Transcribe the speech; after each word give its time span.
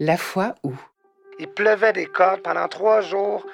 La 0.00 0.16
fois 0.16 0.56
où. 0.64 0.72
Il 1.38 1.46
pleuvait 1.46 1.92
des 1.92 2.06
cordes 2.06 2.42
pendant 2.42 2.66
trois 2.66 3.00
jours. 3.00 3.46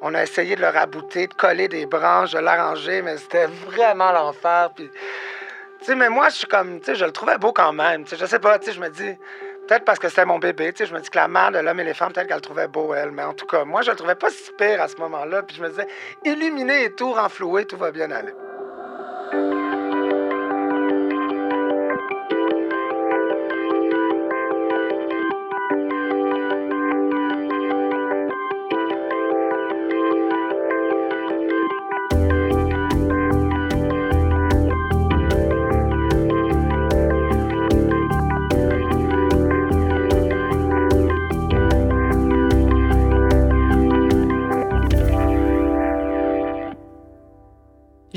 On 0.00 0.14
a 0.14 0.22
essayé 0.22 0.56
de 0.56 0.62
le 0.62 0.68
rabouter, 0.68 1.26
de 1.26 1.34
coller 1.34 1.68
des 1.68 1.84
branches, 1.84 2.32
de 2.32 2.38
l'arranger, 2.38 3.02
mais 3.02 3.18
c'était 3.18 3.44
vraiment 3.46 4.10
l'enfer. 4.10 4.70
Puis, 4.74 4.88
tu 5.80 5.84
sais, 5.84 5.94
mais 5.94 6.08
moi, 6.08 6.30
je 6.30 6.36
suis 6.36 6.46
comme, 6.46 6.80
tu 6.80 6.94
je 6.94 7.04
le 7.04 7.12
trouvais 7.12 7.36
beau 7.36 7.52
quand 7.52 7.74
même. 7.74 8.04
Tu 8.04 8.10
sais, 8.10 8.16
je 8.16 8.24
sais 8.24 8.38
pas, 8.38 8.58
tu 8.58 8.72
je 8.72 8.80
me 8.80 8.88
dis, 8.88 9.14
peut-être 9.68 9.84
parce 9.84 9.98
que 9.98 10.08
c'était 10.08 10.24
mon 10.24 10.38
bébé, 10.38 10.72
tu 10.72 10.86
je 10.86 10.94
me 10.94 11.00
dis 11.00 11.10
que 11.10 11.18
la 11.18 11.28
mère 11.28 11.50
de 11.50 11.58
l'homme 11.58 11.80
et 11.80 11.84
les 11.84 11.92
femmes, 11.92 12.10
peut-être 12.14 12.26
qu'elle 12.26 12.36
le 12.36 12.42
trouvait 12.42 12.68
beau, 12.68 12.94
elle. 12.94 13.10
Mais 13.10 13.22
en 13.22 13.34
tout 13.34 13.46
cas, 13.46 13.64
moi, 13.64 13.82
je 13.82 13.90
le 13.90 13.96
trouvais 13.96 14.14
pas 14.14 14.30
si 14.30 14.50
pire 14.56 14.80
à 14.80 14.88
ce 14.88 14.96
moment-là. 14.96 15.42
Puis 15.42 15.56
je 15.56 15.62
me 15.62 15.68
disais, 15.68 15.86
illuminé 16.24 16.84
et 16.84 16.94
tout, 16.94 17.12
renfloué, 17.12 17.66
tout 17.66 17.76
va 17.76 17.90
bien 17.90 18.10
aller. 18.10 18.32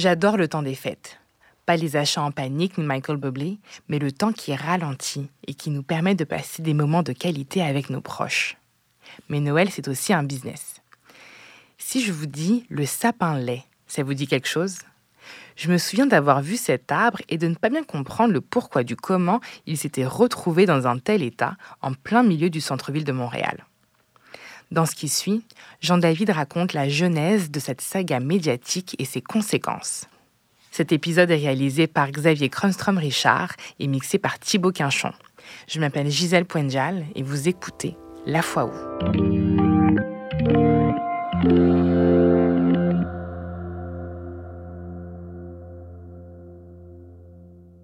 J'adore 0.05 0.37
le 0.37 0.47
temps 0.47 0.61
des 0.61 0.75
fêtes. 0.75 1.17
Pas 1.65 1.77
les 1.77 1.95
achats 1.95 2.21
en 2.21 2.29
panique 2.29 2.77
ni 2.77 2.83
Michael 2.83 3.17
Bublé, 3.17 3.57
mais 3.87 3.97
le 3.97 4.11
temps 4.11 4.33
qui 4.33 4.53
ralentit 4.53 5.31
et 5.47 5.55
qui 5.55 5.71
nous 5.71 5.81
permet 5.81 6.13
de 6.13 6.23
passer 6.23 6.61
des 6.61 6.75
moments 6.75 7.01
de 7.01 7.11
qualité 7.11 7.63
avec 7.63 7.89
nos 7.89 8.01
proches. 8.01 8.55
Mais 9.29 9.39
Noël, 9.39 9.71
c'est 9.71 9.87
aussi 9.87 10.13
un 10.13 10.21
business. 10.21 10.83
Si 11.79 12.03
je 12.03 12.12
vous 12.12 12.27
dis 12.27 12.67
le 12.70 12.85
sapin 12.85 13.39
lait, 13.39 13.63
ça 13.87 14.03
vous 14.03 14.13
dit 14.13 14.27
quelque 14.27 14.47
chose? 14.47 14.77
Je 15.55 15.71
me 15.71 15.79
souviens 15.79 16.05
d'avoir 16.05 16.43
vu 16.43 16.55
cet 16.55 16.91
arbre 16.91 17.23
et 17.27 17.40
de 17.40 17.47
ne 17.47 17.55
pas 17.55 17.71
bien 17.71 17.84
comprendre 17.84 18.31
le 18.31 18.41
pourquoi 18.41 18.84
du 18.84 18.95
comment 18.95 19.40
il 19.65 19.75
s'était 19.75 20.05
retrouvé 20.05 20.67
dans 20.67 20.85
un 20.85 20.99
tel 20.99 21.23
état 21.23 21.57
en 21.81 21.95
plein 21.95 22.21
milieu 22.21 22.51
du 22.51 22.62
centre-ville 22.62 23.05
de 23.05 23.12
Montréal. 23.12 23.65
Dans 24.71 24.85
ce 24.85 24.96
qui 24.96 25.10
suit, 25.10 25.44
Jean-David 25.82 26.32
raconte 26.32 26.74
la 26.74 26.90
genèse 26.90 27.52
de 27.52 27.60
cette 27.60 27.82
saga 27.82 28.20
médiatique 28.20 28.96
et 28.99 29.05
ses 29.05 29.21
conséquences. 29.21 30.05
Cet 30.71 30.91
épisode 30.91 31.32
est 31.32 31.38
réalisé 31.38 31.88
par 31.88 32.12
Xavier 32.12 32.49
Kronstrom-Richard 32.49 33.55
et 33.80 33.88
mixé 33.88 34.18
par 34.18 34.40
Thibaut 34.40 34.71
Quinchon. 34.71 35.12
Je 35.70 35.80
m'appelle 35.80 36.10
Gisèle 36.10 36.46
Poinjal 36.46 37.05
et 37.16 37.24
vous 37.24 37.48
écoutez 37.48 37.96
La 38.26 38.41
fois 38.41 38.66
où. 38.66 38.71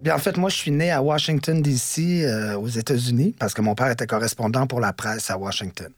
Bien, 0.02 0.16
en 0.16 0.18
fait, 0.18 0.36
moi, 0.36 0.50
je 0.50 0.56
suis 0.56 0.72
né 0.72 0.90
à 0.90 1.04
Washington, 1.04 1.62
D.C., 1.62 2.26
euh, 2.26 2.58
aux 2.58 2.68
États-Unis, 2.68 3.36
parce 3.38 3.54
que 3.54 3.62
mon 3.62 3.76
père 3.76 3.92
était 3.92 4.08
correspondant 4.08 4.66
pour 4.66 4.80
la 4.80 4.94
presse 4.94 5.30
à 5.30 5.38
Washington. 5.38 5.94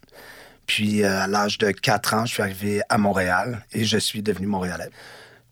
Puis, 0.73 1.03
euh, 1.03 1.21
à 1.21 1.27
l'âge 1.27 1.59
de 1.59 1.69
4 1.69 2.13
ans, 2.15 2.25
je 2.25 2.33
suis 2.33 2.41
arrivé 2.41 2.81
à 2.89 2.97
Montréal 2.97 3.63
et 3.73 3.85
je 3.85 3.99
suis 3.99 4.23
devenu 4.23 4.47
montréalais. 4.47 4.89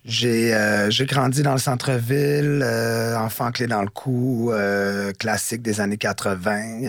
J'ai 0.04 0.52
euh, 0.56 0.90
grandi 1.02 1.44
dans 1.44 1.52
le 1.52 1.60
centre-ville, 1.60 2.64
euh, 2.64 3.16
enfant 3.16 3.52
clé 3.52 3.68
dans 3.68 3.84
le 3.84 3.90
cou, 3.90 4.52
classique 5.20 5.62
des 5.62 5.80
années 5.80 5.98
80. 5.98 6.88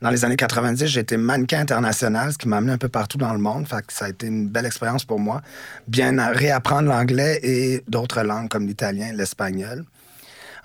dans 0.00 0.08
les 0.08 0.24
années 0.24 0.36
90, 0.36 0.86
j'ai 0.86 1.00
été 1.00 1.18
mannequin 1.18 1.60
international, 1.60 2.32
ce 2.32 2.38
qui 2.38 2.48
m'a 2.48 2.56
amené 2.56 2.72
un 2.72 2.78
peu 2.78 2.88
partout 2.88 3.18
dans 3.18 3.34
le 3.34 3.38
monde. 3.38 3.66
Ça 3.88 4.06
a 4.06 4.08
été 4.08 4.28
une 4.28 4.48
belle 4.48 4.64
expérience 4.64 5.04
pour 5.04 5.20
moi. 5.20 5.42
Bien 5.88 6.32
réapprendre 6.32 6.88
l'anglais 6.88 7.38
et 7.42 7.84
d'autres 7.86 8.22
langues 8.22 8.48
comme 8.48 8.66
l'italien, 8.66 9.12
l'espagnol. 9.12 9.84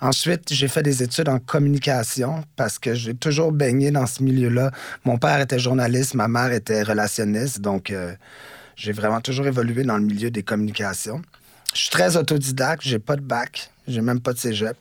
Ensuite, 0.00 0.52
j'ai 0.52 0.68
fait 0.68 0.82
des 0.82 1.02
études 1.02 1.28
en 1.28 1.40
communication 1.40 2.44
parce 2.54 2.78
que 2.78 2.94
j'ai 2.94 3.14
toujours 3.14 3.50
baigné 3.50 3.90
dans 3.90 4.06
ce 4.06 4.22
milieu-là. 4.22 4.70
Mon 5.04 5.18
père 5.18 5.40
était 5.40 5.58
journaliste, 5.58 6.14
ma 6.14 6.28
mère 6.28 6.52
était 6.52 6.82
relationniste, 6.82 7.60
donc 7.60 7.90
euh, 7.90 8.14
j'ai 8.76 8.92
vraiment 8.92 9.20
toujours 9.20 9.48
évolué 9.48 9.82
dans 9.82 9.96
le 9.96 10.04
milieu 10.04 10.30
des 10.30 10.44
communications. 10.44 11.20
Je 11.74 11.80
suis 11.80 11.90
très 11.90 12.16
autodidacte, 12.16 12.82
j'ai 12.84 13.00
pas 13.00 13.16
de 13.16 13.22
bac, 13.22 13.70
j'ai 13.88 14.00
même 14.00 14.20
pas 14.20 14.32
de 14.32 14.38
cégep. 14.38 14.76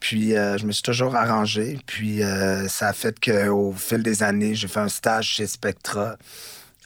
Puis 0.00 0.36
euh, 0.36 0.58
je 0.58 0.66
me 0.66 0.72
suis 0.72 0.82
toujours 0.82 1.14
arrangé. 1.14 1.78
Puis 1.86 2.22
euh, 2.22 2.66
ça 2.68 2.88
a 2.88 2.92
fait 2.92 3.18
qu'au 3.18 3.72
fil 3.72 4.02
des 4.02 4.22
années, 4.24 4.56
j'ai 4.56 4.68
fait 4.68 4.80
un 4.80 4.88
stage 4.88 5.28
chez 5.28 5.46
Spectra 5.46 6.16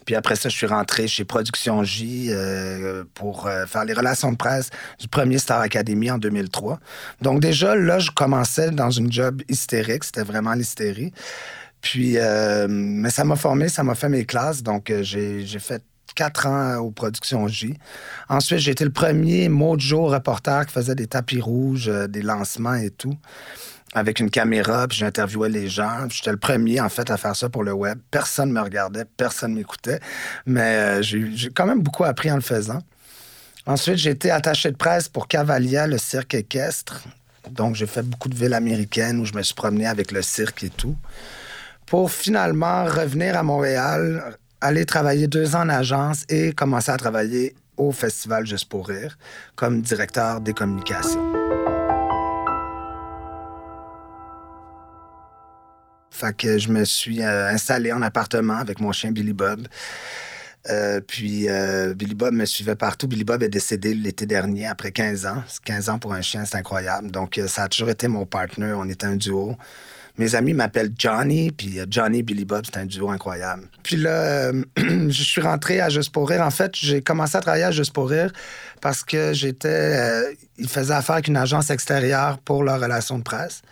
puis 0.08 0.14
après 0.14 0.36
ça, 0.36 0.48
je 0.48 0.56
suis 0.56 0.66
rentré 0.66 1.06
chez 1.06 1.26
Production 1.26 1.84
J 1.84 2.28
euh, 2.30 3.04
pour 3.12 3.46
euh, 3.46 3.66
faire 3.66 3.84
les 3.84 3.92
relations 3.92 4.32
de 4.32 4.38
presse 4.38 4.70
du 4.98 5.06
premier 5.06 5.36
Star 5.36 5.60
Academy 5.60 6.10
en 6.10 6.16
2003. 6.16 6.80
Donc 7.20 7.40
déjà, 7.40 7.76
là, 7.76 7.98
je 7.98 8.10
commençais 8.10 8.70
dans 8.70 8.90
une 8.90 9.12
job 9.12 9.42
hystérique. 9.50 10.04
C'était 10.04 10.22
vraiment 10.22 10.54
l'hystérie. 10.54 11.12
Puis, 11.82 12.16
euh, 12.16 12.66
mais 12.70 13.10
ça 13.10 13.24
m'a 13.24 13.36
formé, 13.36 13.68
ça 13.68 13.82
m'a 13.82 13.94
fait 13.94 14.08
mes 14.08 14.24
classes. 14.24 14.62
Donc, 14.62 14.90
j'ai 15.02 15.44
fait 15.58 15.84
quatre 16.14 16.46
ans 16.46 16.76
aux 16.76 16.90
Productions 16.90 17.46
J. 17.46 17.74
Ensuite, 18.30 18.60
j'ai 18.60 18.70
été 18.70 18.84
le 18.84 18.92
premier 18.92 19.50
mojo 19.50 20.06
reporter 20.06 20.64
qui 20.64 20.72
faisait 20.72 20.94
des 20.94 21.06
tapis 21.06 21.42
rouges, 21.42 21.92
des 22.08 22.22
lancements 22.22 22.76
et 22.76 22.88
tout 22.88 23.18
avec 23.94 24.20
une 24.20 24.30
caméra, 24.30 24.86
puis 24.86 24.98
j'interviewais 24.98 25.48
les 25.48 25.68
gens. 25.68 26.08
J'étais 26.10 26.30
le 26.30 26.36
premier, 26.36 26.80
en 26.80 26.88
fait, 26.88 27.10
à 27.10 27.16
faire 27.16 27.34
ça 27.34 27.48
pour 27.48 27.64
le 27.64 27.72
web. 27.72 27.98
Personne 28.10 28.50
ne 28.50 28.54
me 28.54 28.60
regardait, 28.60 29.04
personne 29.04 29.52
ne 29.52 29.56
m'écoutait, 29.56 30.00
mais 30.46 31.00
euh, 31.00 31.02
j'ai 31.02 31.50
quand 31.54 31.66
même 31.66 31.80
beaucoup 31.80 32.04
appris 32.04 32.30
en 32.30 32.36
le 32.36 32.42
faisant. 32.42 32.80
Ensuite, 33.66 33.96
j'ai 33.96 34.10
été 34.10 34.30
attaché 34.30 34.70
de 34.70 34.76
presse 34.76 35.08
pour 35.08 35.28
Cavalia, 35.28 35.86
le 35.86 35.98
cirque 35.98 36.34
équestre. 36.34 37.02
Donc, 37.50 37.74
j'ai 37.74 37.86
fait 37.86 38.02
beaucoup 38.02 38.28
de 38.28 38.34
villes 38.34 38.54
américaines 38.54 39.20
où 39.20 39.24
je 39.24 39.34
me 39.34 39.42
suis 39.42 39.54
promené 39.54 39.86
avec 39.86 40.12
le 40.12 40.22
cirque 40.22 40.64
et 40.64 40.70
tout. 40.70 40.96
Pour 41.86 42.10
finalement 42.10 42.84
revenir 42.84 43.36
à 43.36 43.42
Montréal, 43.42 44.36
aller 44.60 44.84
travailler 44.84 45.26
deux 45.26 45.54
ans 45.54 45.62
en 45.62 45.68
agence 45.68 46.24
et 46.28 46.52
commencer 46.52 46.90
à 46.90 46.96
travailler 46.96 47.54
au 47.76 47.92
Festival 47.92 48.46
Juste 48.46 48.68
pour 48.68 48.88
rire 48.88 49.16
comme 49.54 49.82
directeur 49.82 50.40
des 50.40 50.52
communications. 50.52 51.37
Fait 56.10 56.36
que 56.36 56.58
je 56.58 56.68
me 56.70 56.84
suis 56.84 57.22
euh, 57.22 57.48
installé 57.48 57.92
en 57.92 58.02
appartement 58.02 58.56
avec 58.56 58.80
mon 58.80 58.92
chien 58.92 59.12
Billy 59.12 59.32
Bob. 59.32 59.68
Euh, 60.68 61.00
puis 61.00 61.48
euh, 61.48 61.94
Billy 61.94 62.14
Bob 62.14 62.34
me 62.34 62.44
suivait 62.44 62.76
partout. 62.76 63.06
Billy 63.06 63.24
Bob 63.24 63.42
est 63.42 63.48
décédé 63.48 63.94
l'été 63.94 64.26
dernier 64.26 64.66
après 64.66 64.90
15 64.90 65.26
ans. 65.26 65.42
15 65.64 65.88
ans 65.88 65.98
pour 65.98 66.12
un 66.12 66.20
chien, 66.22 66.44
c'est 66.44 66.56
incroyable. 66.56 67.10
Donc 67.10 67.40
ça 67.46 67.64
a 67.64 67.68
toujours 67.68 67.90
été 67.90 68.08
mon 68.08 68.26
partner. 68.26 68.72
On 68.76 68.88
était 68.88 69.06
un 69.06 69.16
duo. 69.16 69.56
Mes 70.18 70.34
amis 70.34 70.52
m'appellent 70.52 70.92
Johnny, 70.98 71.52
puis 71.52 71.78
Johnny 71.88 72.24
Billy 72.24 72.44
Bob, 72.44 72.64
c'est 72.66 72.76
un 72.76 72.86
duo 72.86 73.08
incroyable. 73.08 73.68
Puis 73.84 73.94
là, 73.94 74.50
je 74.76 75.22
suis 75.22 75.40
rentré 75.40 75.80
à 75.80 75.90
Juste 75.90 76.10
pour 76.10 76.28
rire. 76.28 76.42
En 76.42 76.50
fait, 76.50 76.72
j'ai 76.74 77.02
commencé 77.02 77.36
à 77.36 77.40
travailler 77.40 77.64
à 77.64 77.70
Juste 77.70 77.92
pour 77.92 78.10
rire 78.10 78.32
parce 78.80 79.04
que 79.04 79.32
j'étais. 79.32 80.34
ils 80.58 80.68
faisaient 80.68 80.94
affaire 80.94 81.14
avec 81.14 81.28
une 81.28 81.36
agence 81.36 81.70
extérieure 81.70 82.38
pour 82.38 82.64
leur 82.64 82.80
relation 82.80 83.16
de 83.18 83.22
presse. 83.22 83.62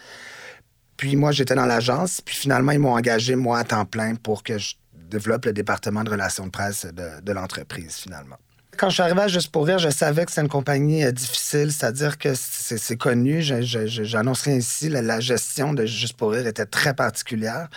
Puis 0.97 1.17
moi, 1.17 1.33
j'étais 1.33 1.55
dans 1.55 1.67
l'agence, 1.67 2.21
puis 2.21 2.35
finalement, 2.35 2.73
ils 2.73 2.79
m'ont 2.79 2.95
engagé, 2.95 3.37
moi, 3.37 3.59
à 3.59 3.65
temps 3.65 3.85
plein 3.85 4.15
pour 4.15 4.43
que 4.43 4.59
je 4.59 4.75
développe 4.93 5.45
le 5.45 5.53
département 5.53 6.05
de 6.05 6.11
relations 6.11 6.47
de 6.47 6.51
presse 6.51 6.87
de, 6.87 7.33
l'entreprise, 7.33 7.95
finalement. 7.97 8.37
Quand 8.77 8.89
je 8.89 8.95
suis 8.95 9.03
arrivé 9.03 9.21
à 9.23 9.29
Juste 9.29 9.51
pour 9.51 9.67
rire, 9.67 9.79
je 9.79 9.89
savais 9.89 10.25
que 10.25 10.31
c'était 10.31 10.43
une 10.43 10.49
compagnie 10.49 11.05
euh, 11.05 11.13
difficile, 11.13 11.73
c'est-à-dire 11.73 12.19
que 12.19 12.35
c'est 12.35 12.97
connu, 12.97 13.41
j'annonce 13.41 14.43
rien 14.43 14.57
ici, 14.57 14.89
la, 14.91 15.21
gestion 15.21 15.73
de 15.73 15.87
Juste 15.87 16.17
pour 16.17 16.33
rire 16.33 16.47
était 16.47 16.67
très 16.67 16.93
particulière. 16.93 17.69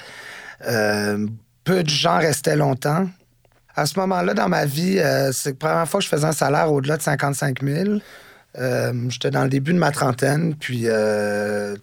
Euh, 0.66 1.26
peu 1.64 1.84
de 1.84 1.90
gens 1.90 2.18
restaient 2.18 2.58
longtemps. 2.58 3.08
À 3.76 3.86
ce 3.86 3.98
moment-là, 4.00 4.34
dans 4.34 4.50
ma 4.50 4.66
vie, 4.66 5.00
euh, 5.00 5.32
c'est 5.32 5.52
la 5.52 5.56
première 5.56 5.88
fois 5.88 6.00
que 6.00 6.04
je 6.04 6.10
faisais 6.10 6.26
un 6.26 6.34
salaire 6.34 6.72
au-delà 6.72 6.98
de 6.98 7.02
55 7.02 7.64
000. 7.64 8.00
Euh, 8.58 8.92
j'étais 9.10 9.30
dans 9.30 9.44
le 9.44 9.50
début 9.50 9.74
de 9.74 9.78
ma 9.78 9.92
trentaine, 9.92 10.56
puis 10.56 10.88
euh, 10.88 11.76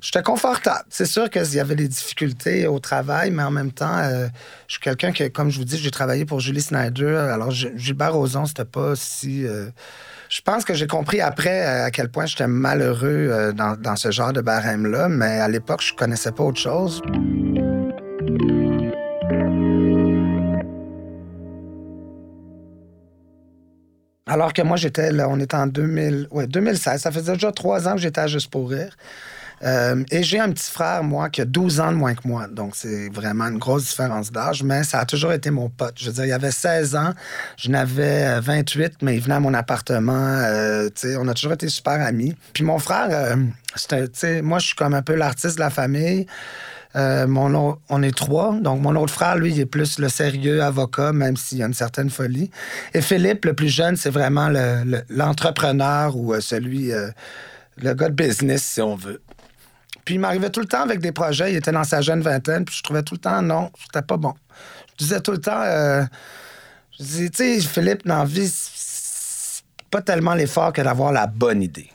j'étais 0.00 0.22
confortable. 0.22 0.84
C'est 0.88 1.06
sûr 1.06 1.28
qu'il 1.28 1.54
y 1.54 1.60
avait 1.60 1.76
des 1.76 1.88
difficultés 1.88 2.66
au 2.66 2.78
travail, 2.78 3.30
mais 3.30 3.42
en 3.42 3.50
même 3.50 3.72
temps, 3.72 3.98
euh, 3.98 4.26
je 4.68 4.74
suis 4.74 4.80
quelqu'un 4.80 5.12
que, 5.12 5.28
comme 5.28 5.50
je 5.50 5.58
vous 5.58 5.66
dis, 5.66 5.76
j'ai 5.76 5.90
travaillé 5.90 6.24
pour 6.24 6.40
Julie 6.40 6.62
Snyder. 6.62 7.14
Alors, 7.30 7.50
Gilbert 7.50 8.14
Rozon, 8.14 8.46
c'était 8.46 8.64
pas 8.64 8.94
si. 8.96 9.42
je 9.42 10.40
pense 10.42 10.64
que 10.64 10.72
j'ai 10.72 10.86
compris 10.86 11.20
après 11.20 11.64
à 11.64 11.90
quel 11.90 12.08
point 12.08 12.24
j'étais 12.24 12.46
malheureux 12.46 13.52
dans, 13.54 13.76
dans, 13.78 13.96
ce 13.96 14.10
genre 14.10 14.32
de 14.32 14.40
barème-là, 14.40 15.08
mais 15.08 15.40
à 15.40 15.48
l'époque, 15.48 15.82
je 15.82 15.92
connaissais 15.92 16.32
pas 16.32 16.44
autre 16.44 16.60
chose. 16.60 17.02
Alors 24.28 24.52
que 24.52 24.62
moi, 24.62 24.76
j'étais 24.76 25.10
là, 25.10 25.28
on 25.28 25.40
était 25.40 25.56
en 25.56 25.66
2000, 25.66 26.28
ouais, 26.30 26.46
2016. 26.46 27.00
Ça 27.00 27.10
faisait 27.10 27.32
déjà 27.32 27.50
trois 27.50 27.88
ans 27.88 27.92
que 27.92 28.00
j'étais 28.00 28.20
à 28.20 28.26
Juste 28.26 28.50
pour 28.50 28.70
rire. 28.70 28.94
Euh, 29.64 30.04
et 30.10 30.22
j'ai 30.22 30.38
un 30.38 30.50
petit 30.50 30.70
frère, 30.70 31.02
moi, 31.02 31.30
qui 31.30 31.40
a 31.40 31.44
12 31.44 31.80
ans 31.80 31.90
de 31.90 31.96
moins 31.96 32.14
que 32.14 32.26
moi. 32.26 32.46
Donc, 32.46 32.76
c'est 32.76 33.08
vraiment 33.08 33.46
une 33.46 33.58
grosse 33.58 33.86
différence 33.86 34.30
d'âge, 34.30 34.62
mais 34.62 34.84
ça 34.84 35.00
a 35.00 35.06
toujours 35.06 35.32
été 35.32 35.50
mon 35.50 35.68
pote. 35.68 35.94
Je 35.96 36.06
veux 36.06 36.12
dire, 36.12 36.26
il 36.26 36.32
avait 36.32 36.50
16 36.50 36.94
ans, 36.94 37.12
je 37.56 37.70
n'avais 37.70 38.38
28, 38.40 38.84
euh, 38.84 38.88
mais 39.02 39.16
il 39.16 39.20
venait 39.20 39.34
à 39.34 39.40
mon 39.40 39.54
appartement. 39.54 40.12
Euh, 40.12 40.88
on 41.18 41.26
a 41.26 41.34
toujours 41.34 41.52
été 41.52 41.68
super 41.68 42.00
amis. 42.00 42.36
Puis 42.52 42.64
mon 42.64 42.78
frère, 42.78 43.36
moi, 44.42 44.58
je 44.58 44.66
suis 44.66 44.76
comme 44.76 44.94
un 44.94 45.02
peu 45.02 45.14
l'artiste 45.14 45.56
de 45.56 45.60
la 45.60 45.70
famille. 45.70 46.26
Mon, 46.94 47.78
on 47.88 48.02
est 48.02 48.16
trois. 48.16 48.54
Donc, 48.60 48.80
mon 48.80 48.96
autre 48.96 49.12
frère, 49.12 49.36
lui, 49.36 49.52
il 49.52 49.60
est 49.60 49.66
plus 49.66 49.98
le 49.98 50.08
sérieux 50.08 50.62
avocat, 50.62 51.12
même 51.12 51.36
s'il 51.36 51.58
y 51.58 51.62
a 51.62 51.66
une 51.66 51.74
certaine 51.74 52.10
folie. 52.10 52.50
Et 52.94 53.02
Philippe, 53.02 53.44
le 53.44 53.54
plus 53.54 53.68
jeune, 53.68 53.96
c'est 53.96 54.10
vraiment 54.10 54.50
l'entrepreneur 55.08 56.16
ou 56.16 56.38
celui, 56.40 56.90
le 57.76 57.94
gars 57.94 58.08
de 58.08 58.14
business, 58.14 58.62
si 58.62 58.80
on 58.80 58.96
veut. 58.96 59.20
Puis 60.08 60.14
il 60.14 60.20
m'arrivait 60.20 60.48
tout 60.48 60.60
le 60.60 60.66
temps 60.66 60.80
avec 60.80 61.00
des 61.00 61.12
projets. 61.12 61.52
Il 61.52 61.56
était 61.56 61.70
dans 61.70 61.84
sa 61.84 62.00
jeune 62.00 62.22
vingtaine, 62.22 62.64
puis 62.64 62.74
je 62.74 62.82
trouvais 62.82 63.02
tout 63.02 63.12
le 63.12 63.20
temps, 63.20 63.42
non, 63.42 63.70
c'était 63.84 64.00
pas 64.00 64.16
bon. 64.16 64.32
Je 64.92 65.04
disais 65.04 65.20
tout 65.20 65.32
le 65.32 65.38
temps, 65.38 65.60
euh, 65.60 66.02
je 66.98 67.04
disais, 67.04 67.28
tu 67.28 67.60
sais, 67.60 67.60
Philippe, 67.60 68.06
dans 68.06 68.24
la 68.24 68.28
pas 69.90 70.00
tellement 70.00 70.32
l'effort 70.32 70.72
que 70.72 70.80
d'avoir 70.80 71.12
la 71.12 71.26
bonne 71.26 71.62
idée. 71.62 71.90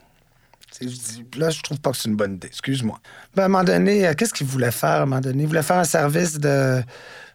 Je 0.81 0.87
dis, 0.87 1.25
là, 1.37 1.49
je 1.49 1.61
trouve 1.61 1.79
pas 1.79 1.91
que 1.91 1.97
c'est 1.97 2.09
une 2.09 2.15
bonne 2.15 2.35
idée, 2.35 2.47
excuse-moi. 2.47 2.99
Ben, 3.35 3.43
à 3.43 3.45
un 3.45 3.49
moment 3.49 3.63
donné, 3.63 4.07
euh, 4.07 4.13
qu'est-ce 4.13 4.33
qu'il 4.33 4.47
voulait 4.47 4.71
faire 4.71 4.89
à 4.89 5.01
un 5.01 5.05
moment 5.05 5.21
donné? 5.21 5.43
Il 5.43 5.47
voulait 5.47 5.63
faire 5.63 5.77
un 5.77 5.83
service 5.83 6.39
de 6.39 6.81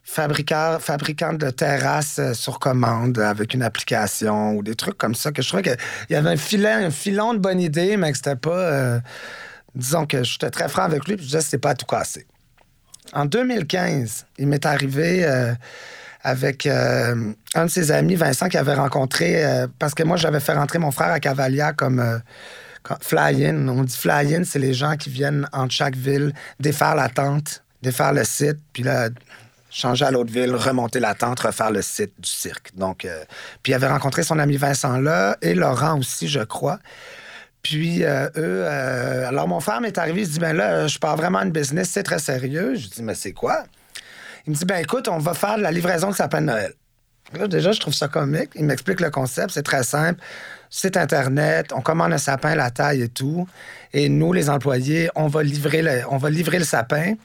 fabricant, 0.03 0.79
de 1.33 1.49
terrasses 1.49 2.19
euh, 2.19 2.33
sur 2.33 2.59
commande 2.59 3.19
avec 3.19 3.53
une 3.53 3.63
application 3.63 4.53
ou 4.53 4.63
des 4.63 4.75
trucs 4.75 4.97
comme 4.97 5.15
ça, 5.15 5.31
que 5.31 5.41
je 5.41 5.47
trouvais 5.47 5.63
qu'il 5.63 5.77
y 6.09 6.15
avait 6.15 6.29
un, 6.31 6.89
filon 6.91 7.33
de 7.33 7.39
bonne 7.39 7.61
idée, 7.61 7.95
mais 7.97 8.11
que 8.11 8.17
c'était 8.17 8.35
pas 8.35 9.01
disons 9.75 10.05
que 10.05 10.23
j'étais 10.23 10.49
très 10.49 10.69
franc 10.69 10.83
avec 10.83 11.07
lui, 11.07 11.15
puis 11.15 11.25
je 11.25 11.31
disais, 11.31 11.41
c'est 11.41 11.57
pas 11.57 11.73
tout 11.73 11.85
casser. 11.85 12.25
En 13.13 13.25
2015, 13.25 14.25
il 14.37 14.47
m'est 14.47 14.65
arrivé 14.65 15.25
euh, 15.25 15.53
avec 16.21 16.65
euh, 16.65 17.33
un 17.55 17.65
de 17.65 17.71
ses 17.71 17.91
amis, 17.91 18.15
Vincent, 18.15 18.49
qui 18.49 18.57
avait 18.57 18.75
rencontré, 18.75 19.43
euh, 19.43 19.67
parce 19.79 19.93
que 19.93 20.03
moi, 20.03 20.17
j'avais 20.17 20.39
fait 20.39 20.53
rentrer 20.53 20.79
mon 20.79 20.91
frère 20.91 21.11
à 21.11 21.19
Cavalia 21.19 21.73
comme 21.73 22.21
fly-in. 23.01 23.67
On 23.67 23.83
dit 23.83 23.95
fly-in, 23.95 24.43
c'est 24.43 24.59
les 24.59 24.73
gens 24.73 24.95
qui 24.97 25.09
viennent 25.09 25.47
entre 25.53 25.73
chaque 25.73 25.95
ville 25.95 26.33
défaire 26.59 26.95
la 26.95 27.09
tente, 27.09 27.63
défaire 27.81 28.13
le 28.13 28.23
site, 28.23 28.57
puis 28.73 28.83
là, 28.83 29.09
changer 29.69 30.05
à 30.05 30.11
l'autre 30.11 30.31
ville, 30.31 30.55
remonter 30.55 30.99
la 30.99 31.13
tente, 31.13 31.41
refaire 31.41 31.71
le 31.71 31.81
site 31.81 32.13
du 32.19 32.29
cirque. 32.29 32.71
Donc, 32.75 33.07
puis 33.63 33.71
il 33.71 33.75
avait 33.75 33.87
rencontré 33.87 34.23
son 34.23 34.39
ami 34.39 34.57
Vincent 34.57 34.97
là 34.97 35.37
et 35.41 35.53
Laurent 35.53 35.99
aussi, 35.99 36.27
je 36.27 36.41
crois. 36.41 36.79
Puis 37.61 38.03
euh, 38.03 38.27
eux, 38.37 38.63
euh, 38.65 39.27
alors 39.27 39.47
mon 39.47 39.59
frère 39.59 39.81
m'est 39.81 39.97
arrivé, 39.97 40.21
il 40.21 40.27
se 40.27 40.33
dit, 40.33 40.39
ben 40.39 40.55
là, 40.55 40.87
je 40.87 40.97
pars 40.97 41.17
vraiment 41.17 41.39
une 41.39 41.51
business, 41.51 41.89
c'est 41.89 42.03
très 42.03 42.19
sérieux. 42.19 42.75
Je 42.75 42.87
dis, 42.87 43.03
mais 43.03 43.15
c'est 43.15 43.33
quoi? 43.33 43.63
Il 44.47 44.51
me 44.51 44.55
dit, 44.55 44.65
ben 44.65 44.77
écoute, 44.77 45.07
on 45.07 45.17
va 45.17 45.33
faire 45.33 45.57
la 45.57 45.71
livraison 45.71 46.09
de 46.09 46.15
sapin 46.15 46.41
de 46.41 46.47
Noël. 46.47 46.73
Là, 47.33 47.47
déjà, 47.47 47.71
je 47.71 47.79
trouve 47.79 47.93
ça 47.93 48.07
comique. 48.07 48.51
Il 48.55 48.65
m'explique 48.65 49.01
le 49.01 49.11
concept, 49.11 49.51
c'est 49.51 49.63
très 49.63 49.83
simple. 49.83 50.19
Site 50.69 50.97
Internet, 50.97 51.73
on 51.73 51.81
commande 51.81 52.13
un 52.13 52.17
sapin, 52.17 52.55
la 52.55 52.69
taille 52.69 53.01
et 53.01 53.09
tout. 53.09 53.47
Et 53.93 54.07
nous, 54.09 54.33
les 54.33 54.49
employés, 54.49 55.09
on 55.15 55.27
va 55.27 55.43
livrer 55.43 55.81
le, 55.81 56.01
on 56.09 56.17
va 56.17 56.29
livrer 56.29 56.59
le 56.59 56.65
sapin, 56.65 57.15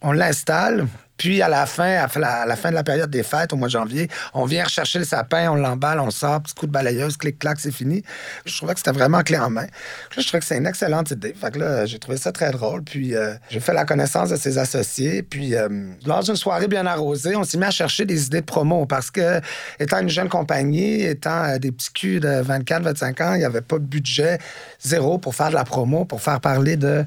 on 0.00 0.12
l'installe, 0.12 0.86
puis 1.18 1.42
à 1.42 1.48
la 1.48 1.66
fin, 1.66 2.06
à 2.06 2.46
la, 2.46 2.56
fin 2.56 2.70
de 2.70 2.74
la 2.74 2.84
période 2.84 3.10
des 3.10 3.24
fêtes, 3.24 3.52
au 3.52 3.56
mois 3.56 3.66
de 3.66 3.72
janvier, 3.72 4.08
on 4.34 4.44
vient 4.44 4.62
rechercher 4.62 5.00
le 5.00 5.04
sapin, 5.04 5.50
on 5.50 5.56
l'emballe, 5.56 5.98
on 5.98 6.06
le 6.06 6.12
sort, 6.12 6.40
petit 6.40 6.54
coup 6.54 6.66
de 6.66 6.70
balayeuse, 6.70 7.16
clic-clac, 7.16 7.58
c'est 7.58 7.72
fini. 7.72 8.04
Je 8.46 8.56
trouvais 8.56 8.72
que 8.74 8.78
c'était 8.78 8.92
vraiment 8.92 9.22
clé 9.22 9.36
en 9.36 9.50
main. 9.50 9.62
Là, 9.62 9.68
je 10.16 10.22
trouvais 10.22 10.38
que 10.38 10.46
c'est 10.46 10.56
une 10.56 10.66
excellente 10.66 11.10
idée. 11.10 11.34
Fait 11.34 11.56
là, 11.56 11.86
j'ai 11.86 11.98
trouvé 11.98 12.16
ça 12.16 12.30
très 12.30 12.52
drôle. 12.52 12.84
Puis 12.84 13.16
euh, 13.16 13.34
j'ai 13.50 13.58
fait 13.58 13.74
la 13.74 13.84
connaissance 13.84 14.30
de 14.30 14.36
ses 14.36 14.58
associés. 14.58 15.24
Puis 15.24 15.56
euh, 15.56 15.68
lors 16.06 16.22
d'une 16.22 16.36
soirée 16.36 16.68
bien 16.68 16.86
arrosée, 16.86 17.34
on 17.34 17.42
s'est 17.42 17.58
mis 17.58 17.64
à 17.64 17.72
chercher 17.72 18.04
des 18.04 18.26
idées 18.26 18.40
de 18.40 18.46
promo 18.46 18.86
parce 18.86 19.10
que, 19.10 19.40
étant 19.80 19.98
une 19.98 20.08
jeune 20.08 20.28
compagnie, 20.28 21.02
étant 21.02 21.44
euh, 21.44 21.58
des 21.58 21.72
petits 21.72 21.92
culs 21.92 22.20
de 22.20 22.40
24, 22.42 22.84
25 22.84 23.20
ans, 23.22 23.34
il 23.34 23.38
n'y 23.38 23.44
avait 23.44 23.60
pas 23.60 23.78
de 23.78 23.84
budget 23.84 24.38
zéro 24.80 25.18
pour 25.18 25.34
faire 25.34 25.48
de 25.48 25.54
la 25.54 25.64
promo, 25.64 26.04
pour 26.04 26.22
faire 26.22 26.40
parler 26.40 26.76
de 26.76 27.04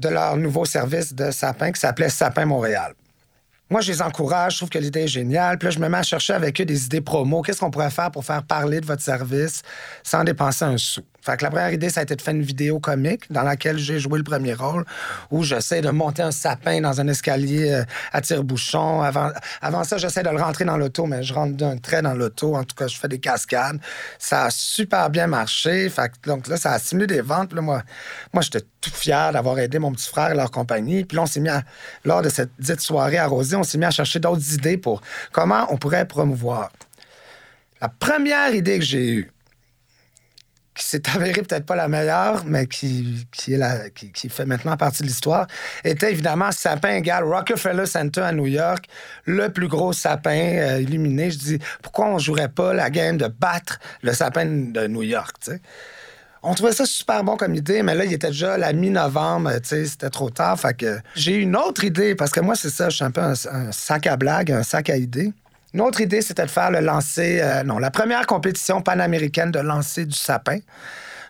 de 0.00 0.08
leur 0.08 0.36
nouveau 0.36 0.64
service 0.64 1.14
de 1.14 1.30
sapin 1.30 1.70
qui 1.70 1.80
s'appelait 1.80 2.08
Sapin 2.08 2.46
Montréal. 2.46 2.94
Moi, 3.70 3.80
je 3.80 3.92
les 3.92 4.02
encourage, 4.02 4.52
je 4.52 4.58
trouve 4.58 4.70
que 4.70 4.78
l'idée 4.78 5.00
est 5.00 5.08
géniale. 5.08 5.58
Puis 5.58 5.66
là, 5.66 5.70
je 5.70 5.78
me 5.78 5.88
mets 5.88 5.98
à 5.98 6.02
chercher 6.02 6.34
avec 6.34 6.60
eux 6.60 6.64
des 6.64 6.84
idées 6.84 7.00
promo. 7.00 7.42
Qu'est-ce 7.42 7.60
qu'on 7.60 7.70
pourrait 7.70 7.90
faire 7.90 8.10
pour 8.10 8.24
faire 8.24 8.42
parler 8.42 8.80
de 8.80 8.86
votre 8.86 9.02
service 9.02 9.62
sans 10.02 10.22
dépenser 10.22 10.64
un 10.64 10.76
sou? 10.76 11.02
Fait 11.24 11.38
que 11.38 11.44
la 11.44 11.50
première 11.50 11.72
idée, 11.72 11.88
ça 11.88 12.00
a 12.00 12.02
été 12.02 12.14
de 12.16 12.20
faire 12.20 12.34
une 12.34 12.42
vidéo 12.42 12.80
comique 12.80 13.32
dans 13.32 13.44
laquelle 13.44 13.78
j'ai 13.78 13.98
joué 13.98 14.18
le 14.18 14.24
premier 14.24 14.52
rôle, 14.52 14.84
où 15.30 15.42
j'essaie 15.42 15.80
de 15.80 15.88
monter 15.88 16.20
un 16.20 16.30
sapin 16.30 16.82
dans 16.82 17.00
un 17.00 17.08
escalier 17.08 17.72
euh, 17.72 17.84
à 18.12 18.20
tire-bouchon. 18.20 19.00
Avant, 19.00 19.30
avant 19.62 19.84
ça, 19.84 19.96
j'essaie 19.96 20.22
de 20.22 20.28
le 20.28 20.36
rentrer 20.36 20.66
dans 20.66 20.76
l'auto, 20.76 21.06
mais 21.06 21.22
je 21.22 21.32
rentre 21.32 21.56
d'un 21.56 21.78
trait 21.78 22.02
dans 22.02 22.12
l'auto. 22.12 22.54
En 22.54 22.64
tout 22.64 22.76
cas, 22.76 22.88
je 22.88 22.98
fais 22.98 23.08
des 23.08 23.20
cascades. 23.20 23.80
Ça 24.18 24.44
a 24.44 24.50
super 24.50 25.08
bien 25.08 25.26
marché. 25.26 25.88
Fait 25.88 26.10
que, 26.10 26.28
donc 26.28 26.46
là, 26.46 26.58
ça 26.58 26.72
a 26.72 26.78
simulé 26.78 27.06
des 27.06 27.22
ventes. 27.22 27.54
là, 27.54 27.62
moi, 27.62 27.82
moi 28.34 28.42
j'étais 28.42 28.60
tout 28.82 28.90
fier 28.90 29.32
d'avoir 29.32 29.58
aidé 29.58 29.78
mon 29.78 29.92
petit 29.92 30.08
frère 30.08 30.30
et 30.30 30.34
leur 30.34 30.50
compagnie. 30.50 31.04
Puis 31.04 31.16
là, 31.16 31.22
on 31.22 31.26
s'est 31.26 31.40
mis 31.40 31.48
à, 31.48 31.62
lors 32.04 32.20
de 32.20 32.28
cette 32.28 32.50
dite 32.58 32.82
soirée 32.82 33.16
arrosée, 33.16 33.56
on 33.56 33.62
s'est 33.62 33.78
mis 33.78 33.86
à 33.86 33.90
chercher 33.90 34.18
d'autres 34.18 34.52
idées 34.52 34.76
pour 34.76 35.00
comment 35.32 35.66
on 35.70 35.78
pourrait 35.78 36.06
promouvoir. 36.06 36.70
La 37.80 37.88
première 37.88 38.54
idée 38.54 38.78
que 38.78 38.84
j'ai 38.84 39.10
eue, 39.10 39.33
qui 40.74 40.84
s'est 40.84 41.02
avérée 41.14 41.42
peut-être 41.42 41.66
pas 41.66 41.76
la 41.76 41.88
meilleure, 41.88 42.44
mais 42.46 42.66
qui, 42.66 43.26
fait 44.28 44.46
maintenant 44.46 44.76
partie 44.76 45.02
de 45.02 45.08
l'histoire, 45.08 45.46
était 45.84 46.10
évidemment 46.10 46.50
sapin 46.50 46.96
égal 46.96 47.24
Rockefeller 47.24 47.86
Center 47.86 48.22
à 48.22 48.32
New 48.32 48.46
York, 48.46 48.86
le 49.24 49.50
plus 49.50 49.68
gros 49.68 49.92
sapin 49.92 50.56
euh, 50.56 50.80
illuminé. 50.80 51.30
Je 51.30 51.38
dis, 51.38 51.58
pourquoi 51.82 52.06
on 52.06 52.18
jouerait 52.18 52.48
pas 52.48 52.74
la 52.74 52.90
game 52.90 53.16
de 53.16 53.28
battre 53.28 53.78
le 54.02 54.12
sapin 54.12 54.46
de 54.46 54.86
New 54.86 55.02
York, 55.02 55.36
tu 55.40 55.52
sais? 55.52 55.60
On 56.46 56.52
trouvait 56.52 56.72
ça 56.72 56.84
super 56.84 57.24
bon 57.24 57.38
comme 57.38 57.54
idée, 57.54 57.82
mais 57.82 57.94
là, 57.94 58.04
il 58.04 58.12
était 58.12 58.26
déjà 58.26 58.58
la 58.58 58.74
mi-novembre, 58.74 59.50
tu 59.62 59.68
sais, 59.68 59.86
c'était 59.86 60.10
trop 60.10 60.28
tard. 60.28 60.60
Fait 60.60 60.76
que 60.76 60.98
j'ai 61.14 61.36
eu 61.36 61.40
une 61.40 61.56
autre 61.56 61.84
idée, 61.84 62.14
parce 62.14 62.32
que 62.32 62.40
moi, 62.40 62.54
c'est 62.54 62.68
ça, 62.68 62.90
je 62.90 62.96
suis 62.96 63.04
un 63.04 63.10
peu 63.10 63.22
un 63.22 63.72
sac 63.72 64.06
à 64.06 64.16
blagues, 64.16 64.52
un 64.52 64.62
sac 64.62 64.90
à 64.90 64.96
idées. 64.96 65.32
Une 65.74 65.80
autre 65.80 66.00
idée, 66.00 66.22
c'était 66.22 66.46
de 66.46 66.50
faire 66.50 66.70
le 66.70 66.78
lancer, 66.78 67.40
euh, 67.42 67.64
non, 67.64 67.80
la 67.80 67.90
première 67.90 68.26
compétition 68.26 68.80
panaméricaine 68.80 69.50
de 69.50 69.58
lancer 69.58 70.06
du 70.06 70.16
sapin. 70.16 70.58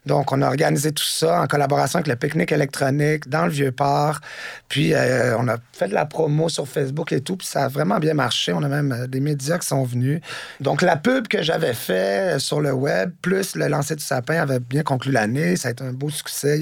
Donc, 0.04 0.32
on 0.32 0.42
a 0.42 0.46
organisé 0.46 0.92
tout 0.92 1.02
ça 1.02 1.40
en 1.40 1.46
collaboration 1.46 1.98
avec 1.98 2.08
le 2.08 2.16
pique-nique 2.16 2.52
électronique 2.52 3.26
dans 3.26 3.46
le 3.46 3.50
Vieux-Port. 3.50 4.20
Puis, 4.68 4.92
euh, 4.92 5.34
on 5.38 5.48
a 5.48 5.56
fait 5.72 5.88
de 5.88 5.94
la 5.94 6.04
promo 6.04 6.50
sur 6.50 6.68
Facebook 6.68 7.10
et 7.12 7.22
tout. 7.22 7.38
Puis, 7.38 7.46
ça 7.46 7.64
a 7.64 7.68
vraiment 7.68 7.98
bien 7.98 8.12
marché. 8.12 8.52
On 8.52 8.62
a 8.62 8.68
même 8.68 8.92
euh, 8.92 9.06
des 9.06 9.20
médias 9.20 9.56
qui 9.56 9.66
sont 9.66 9.82
venus. 9.82 10.20
Donc, 10.60 10.82
la 10.82 10.96
pub 10.96 11.26
que 11.26 11.42
j'avais 11.42 11.72
fait 11.72 12.38
sur 12.38 12.60
le 12.60 12.72
web, 12.72 13.12
plus 13.22 13.56
le 13.56 13.66
lancer 13.68 13.96
du 13.96 14.04
sapin, 14.04 14.42
avait 14.42 14.60
bien 14.60 14.82
conclu 14.82 15.10
l'année. 15.10 15.56
Ça 15.56 15.68
a 15.68 15.70
été 15.70 15.84
un 15.84 15.94
beau 15.94 16.10
succès. 16.10 16.60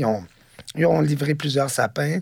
Ils 0.76 0.86
ont 0.86 1.00
livré 1.00 1.34
plusieurs 1.34 1.68
sapins. 1.68 2.20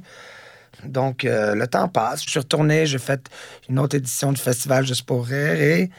Donc, 0.84 1.24
euh, 1.24 1.54
le 1.54 1.66
temps 1.66 1.88
passe. 1.88 2.24
Je 2.24 2.30
suis 2.30 2.38
retourné, 2.38 2.86
j'ai 2.86 2.98
fait 2.98 3.20
une 3.68 3.78
autre 3.78 3.96
édition 3.96 4.32
du 4.32 4.40
Festival 4.40 4.86
Juste 4.86 5.04
pour 5.04 5.26
rire. 5.26 5.60
Et 5.60 5.90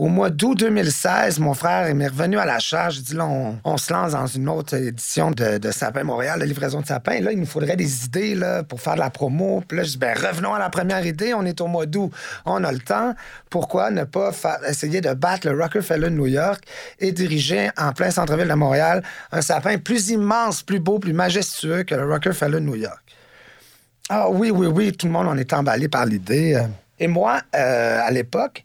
au 0.00 0.08
mois 0.08 0.30
d'août 0.30 0.58
2016, 0.58 1.40
mon 1.40 1.52
frère 1.52 1.94
m'est 1.94 2.08
revenu 2.08 2.38
à 2.38 2.46
la 2.46 2.58
charge. 2.58 2.96
Il 2.96 3.02
dit 3.02 3.14
là, 3.14 3.28
on, 3.64 3.76
se 3.76 3.92
lance 3.92 4.12
dans 4.12 4.26
une 4.26 4.48
autre 4.48 4.74
édition 4.74 5.30
de, 5.30 5.70
Sapin 5.72 6.04
Montréal, 6.04 6.40
de 6.40 6.46
livraison 6.46 6.80
de 6.80 6.86
sapin. 6.86 7.20
Là, 7.20 7.32
il 7.32 7.38
nous 7.38 7.44
faudrait 7.44 7.76
des 7.76 8.06
idées 8.06 8.34
pour 8.66 8.80
faire 8.80 8.94
de 8.94 9.00
la 9.00 9.10
promo. 9.10 9.62
Puis 9.68 9.76
là, 9.76 9.84
je 9.84 9.90
dis 9.90 9.98
ben, 9.98 10.16
revenons 10.16 10.54
à 10.54 10.58
la 10.58 10.70
première 10.70 11.04
idée. 11.04 11.34
On 11.34 11.44
est 11.44 11.60
au 11.60 11.66
mois 11.66 11.84
d'août. 11.84 12.10
On 12.46 12.64
a 12.64 12.72
le 12.72 12.78
temps. 12.78 13.14
Pourquoi 13.50 13.90
ne 13.90 14.04
pas 14.04 14.32
essayer 14.66 15.02
de 15.02 15.12
battre 15.12 15.50
le 15.50 15.62
Rockefeller 15.62 16.08
de 16.08 16.14
New 16.14 16.28
York 16.28 16.64
et 16.98 17.12
diriger 17.12 17.68
en 17.76 17.92
plein 17.92 18.10
centre-ville 18.10 18.48
de 18.48 18.54
Montréal 18.54 19.02
un 19.32 19.42
sapin 19.42 19.76
plus 19.76 20.08
immense, 20.08 20.62
plus 20.62 20.80
beau, 20.80 20.98
plus 20.98 21.12
majestueux 21.12 21.82
que 21.82 21.94
le 21.94 22.10
Rockefeller 22.10 22.54
de 22.54 22.60
New 22.60 22.76
York? 22.76 23.19
Ah 24.12 24.28
oui, 24.28 24.50
oui, 24.50 24.66
oui, 24.66 24.92
tout 24.92 25.06
le 25.06 25.12
monde 25.12 25.28
en 25.28 25.36
est 25.36 25.52
emballé 25.52 25.88
par 25.88 26.04
l'idée. 26.04 26.60
Et 26.98 27.06
moi, 27.06 27.42
euh, 27.54 28.00
à 28.02 28.10
l'époque, 28.10 28.64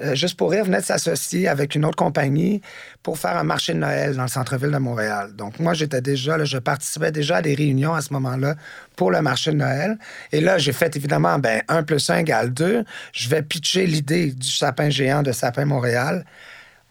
euh, 0.00 0.14
Juste 0.14 0.36
pour 0.36 0.50
rire, 0.50 0.64
venait 0.64 0.80
de 0.80 0.84
s'associer 0.84 1.48
avec 1.48 1.74
une 1.74 1.84
autre 1.84 1.96
compagnie 1.96 2.62
pour 3.02 3.18
faire 3.18 3.36
un 3.36 3.44
marché 3.44 3.74
de 3.74 3.78
Noël 3.78 4.16
dans 4.16 4.22
le 4.22 4.28
centre-ville 4.28 4.70
de 4.70 4.78
Montréal. 4.78 5.32
Donc, 5.36 5.60
moi, 5.60 5.74
j'étais 5.74 6.00
déjà, 6.00 6.42
je 6.44 6.58
participais 6.58 7.12
déjà 7.12 7.36
à 7.36 7.42
des 7.42 7.54
réunions 7.54 7.94
à 7.94 8.00
ce 8.00 8.12
moment-là 8.14 8.54
pour 8.96 9.10
le 9.10 9.20
marché 9.22 9.52
de 9.52 9.56
Noël. 9.56 9.98
Et 10.32 10.40
là, 10.40 10.58
j'ai 10.58 10.72
fait 10.72 10.96
évidemment, 10.96 11.38
ben, 11.38 11.62
1 11.68 11.82
plus 11.82 12.08
1 12.08 12.18
égale 12.18 12.52
2. 12.52 12.84
Je 13.12 13.28
vais 13.28 13.42
pitcher 13.42 13.86
l'idée 13.86 14.32
du 14.32 14.48
sapin 14.48 14.90
géant 14.90 15.22
de 15.22 15.32
Sapin 15.32 15.64
Montréal 15.64 16.24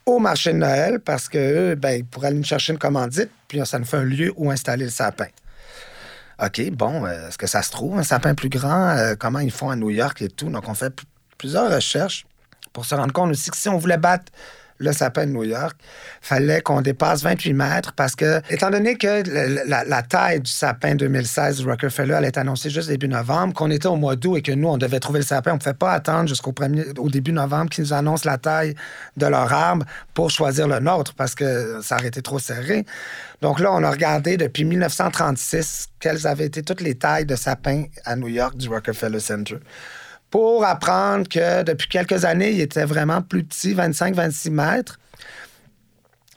au 0.05 0.20
marché 0.20 0.53
de 0.53 0.58
Noël 0.58 1.00
parce 1.00 1.29
que 1.29 1.75
ben, 1.75 1.91
ils 1.91 2.05
pourraient 2.05 2.27
aller 2.27 2.38
me 2.38 2.43
chercher 2.43 2.74
une 2.74 2.79
commandite, 2.79 3.29
puis 3.48 3.62
ça 3.65 3.79
nous 3.79 3.86
fait 3.86 3.98
un 3.98 4.03
lieu 4.03 4.34
où 4.36 4.50
installer 4.51 4.86
le 4.86 4.91
sapin. 4.91 5.27
OK, 6.43 6.71
bon, 6.71 7.05
euh, 7.05 7.27
est-ce 7.27 7.38
que 7.38 7.45
ça 7.45 7.62
se 7.62 7.69
trouve, 7.69 8.00
un 8.00 8.03
sapin 8.03 8.33
plus 8.33 8.50
grand? 8.50 8.89
Euh, 8.89 9.15
comment 9.17 9.39
ils 9.39 9.51
font 9.51 9.69
à 9.69 9.75
New 9.75 9.91
York 9.91 10.21
et 10.24 10.27
tout? 10.27 10.50
Donc, 10.50 10.67
on 10.67 10.74
fait 10.74 10.91
plusieurs 11.38 11.71
recherches 11.71 12.25
pour 12.74 12.86
se 12.86 12.95
rendre 12.95 13.13
compte 13.13 13.29
aussi 13.29 13.51
que 13.51 13.57
si 13.57 13.69
on 13.69 13.77
voulait 13.77 13.98
battre 13.98 14.31
le 14.81 14.91
sapin 14.93 15.25
de 15.25 15.31
New 15.31 15.43
York, 15.43 15.75
fallait 16.21 16.61
qu'on 16.61 16.81
dépasse 16.81 17.23
28 17.23 17.53
mètres 17.53 17.93
parce 17.93 18.15
que, 18.15 18.41
étant 18.50 18.69
donné 18.69 18.95
que 18.95 19.23
la, 19.67 20.01
taille 20.03 20.41
du 20.41 20.51
sapin 20.51 20.95
2016 20.95 21.59
du 21.59 21.69
Rockefeller 21.69 22.15
elle 22.17 22.25
est 22.25 22.38
annoncée 22.38 22.69
juste 22.69 22.89
début 22.89 23.07
novembre, 23.07 23.53
qu'on 23.53 23.69
était 23.69 23.88
au 23.88 23.95
mois 23.95 24.15
d'août 24.15 24.38
et 24.38 24.41
que 24.41 24.51
nous, 24.51 24.67
on 24.67 24.77
devait 24.77 25.00
trouver 25.00 25.19
le 25.19 25.25
sapin, 25.25 25.51
on 25.51 25.55
ne 25.55 25.59
pouvait 25.59 25.73
pas 25.73 25.93
attendre 25.93 26.27
jusqu'au 26.27 26.51
premier, 26.51 26.85
au 26.97 27.09
début 27.09 27.31
novembre 27.31 27.69
qu'ils 27.69 27.83
nous 27.83 27.93
annoncent 27.93 28.29
la 28.29 28.38
taille 28.38 28.75
de 29.17 29.25
leur 29.27 29.51
arbre 29.53 29.85
pour 30.13 30.29
choisir 30.29 30.67
le 30.67 30.79
nôtre 30.79 31.13
parce 31.13 31.35
que 31.35 31.79
ça 31.81 31.95
aurait 31.95 32.07
été 32.07 32.21
trop 32.21 32.39
serré. 32.39 32.85
Donc 33.41 33.59
là, 33.59 33.71
on 33.73 33.83
a 33.83 33.89
regardé 33.89 34.38
depuis 34.38 34.65
1936 34.65 35.88
quelles 36.00 36.27
avaient 36.27 36.45
été 36.45 36.63
toutes 36.63 36.81
les 36.81 36.95
tailles 36.95 37.25
de 37.25 37.35
sapins 37.35 37.85
à 38.05 38.15
New 38.15 38.27
York 38.27 38.57
du 38.57 38.67
Rockefeller 38.69 39.19
Center 39.19 39.57
pour 40.31 40.65
apprendre 40.65 41.27
que 41.27 41.63
depuis 41.63 41.89
quelques 41.89 42.25
années, 42.25 42.51
il 42.51 42.61
était 42.61 42.85
vraiment 42.85 43.21
plus 43.21 43.43
petit, 43.43 43.75
25-26 43.75 44.50
mètres. 44.50 44.97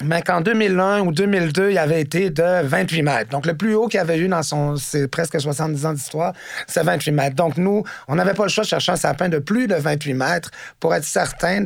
Mais 0.02 0.22
qu'en 0.22 0.40
2001 0.40 1.02
ou 1.02 1.12
2002, 1.12 1.70
il 1.70 1.78
avait 1.78 2.00
été 2.00 2.28
de 2.28 2.66
28 2.66 3.02
mètres. 3.02 3.30
Donc, 3.30 3.46
le 3.46 3.56
plus 3.56 3.74
haut 3.76 3.86
qu'il 3.86 4.00
avait 4.00 4.18
eu 4.18 4.26
dans 4.26 4.42
son, 4.42 4.74
presque 5.10 5.40
70 5.40 5.86
ans 5.86 5.92
d'histoire, 5.92 6.32
c'est 6.66 6.82
28 6.82 7.12
mètres. 7.12 7.36
Donc, 7.36 7.56
nous, 7.56 7.84
on 8.08 8.16
n'avait 8.16 8.34
pas 8.34 8.42
le 8.42 8.48
choix 8.48 8.64
de 8.64 8.68
chercher 8.68 8.92
un 8.92 8.96
sapin 8.96 9.28
de 9.28 9.38
plus 9.38 9.68
de 9.68 9.76
28 9.76 10.14
mètres 10.14 10.50
pour 10.80 10.92
être 10.94 11.04
certain 11.04 11.64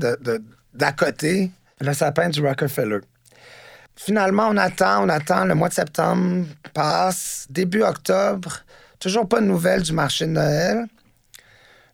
d'accoter 0.74 1.50
de, 1.80 1.86
le 1.86 1.94
sapin 1.94 2.28
du 2.28 2.46
Rockefeller. 2.46 2.98
Finalement, 3.96 4.48
on 4.50 4.56
attend, 4.58 5.06
on 5.06 5.08
attend. 5.08 5.46
Le 5.46 5.54
mois 5.54 5.70
de 5.70 5.74
septembre 5.74 6.44
passe. 6.74 7.46
Début 7.48 7.82
octobre, 7.82 8.58
toujours 9.00 9.26
pas 9.26 9.40
de 9.40 9.46
nouvelles 9.46 9.82
du 9.82 9.94
marché 9.94 10.26
de 10.26 10.32
Noël. 10.32 10.86